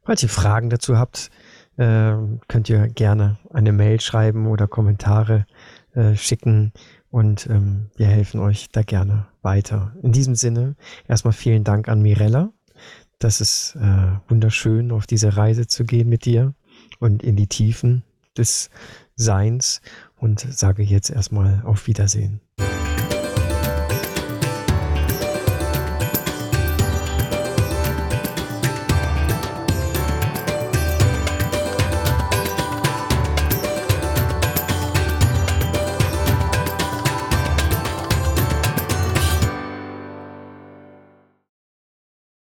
falls 0.03 0.21
ihr 0.21 0.29
Fragen 0.29 0.69
dazu 0.69 0.97
habt, 0.97 1.31
äh, 1.77 2.13
könnt 2.47 2.69
ihr 2.69 2.87
gerne 2.87 3.39
eine 3.51 3.71
Mail 3.71 3.99
schreiben 3.99 4.45
oder 4.47 4.67
Kommentare 4.67 5.47
äh, 5.93 6.15
schicken. 6.15 6.73
Und 7.11 7.47
ähm, 7.47 7.91
wir 7.97 8.07
helfen 8.07 8.39
euch 8.39 8.69
da 8.71 8.81
gerne 8.83 9.27
weiter. 9.41 9.93
In 10.01 10.13
diesem 10.13 10.33
Sinne, 10.35 10.75
erstmal 11.07 11.33
vielen 11.33 11.63
Dank 11.63 11.89
an 11.89 12.01
Mirella. 12.01 12.51
Das 13.19 13.41
ist 13.41 13.75
äh, 13.75 14.29
wunderschön, 14.29 14.91
auf 14.91 15.05
diese 15.05 15.37
Reise 15.37 15.67
zu 15.67 15.83
gehen 15.83 16.09
mit 16.09 16.25
dir 16.25 16.55
und 16.99 17.21
in 17.21 17.35
die 17.35 17.47
Tiefen 17.47 18.03
des 18.37 18.69
Seins 19.15 19.81
und 20.17 20.39
sage 20.39 20.83
jetzt 20.83 21.09
erstmal 21.09 21.61
auf 21.65 21.85
Wiedersehen. 21.85 22.39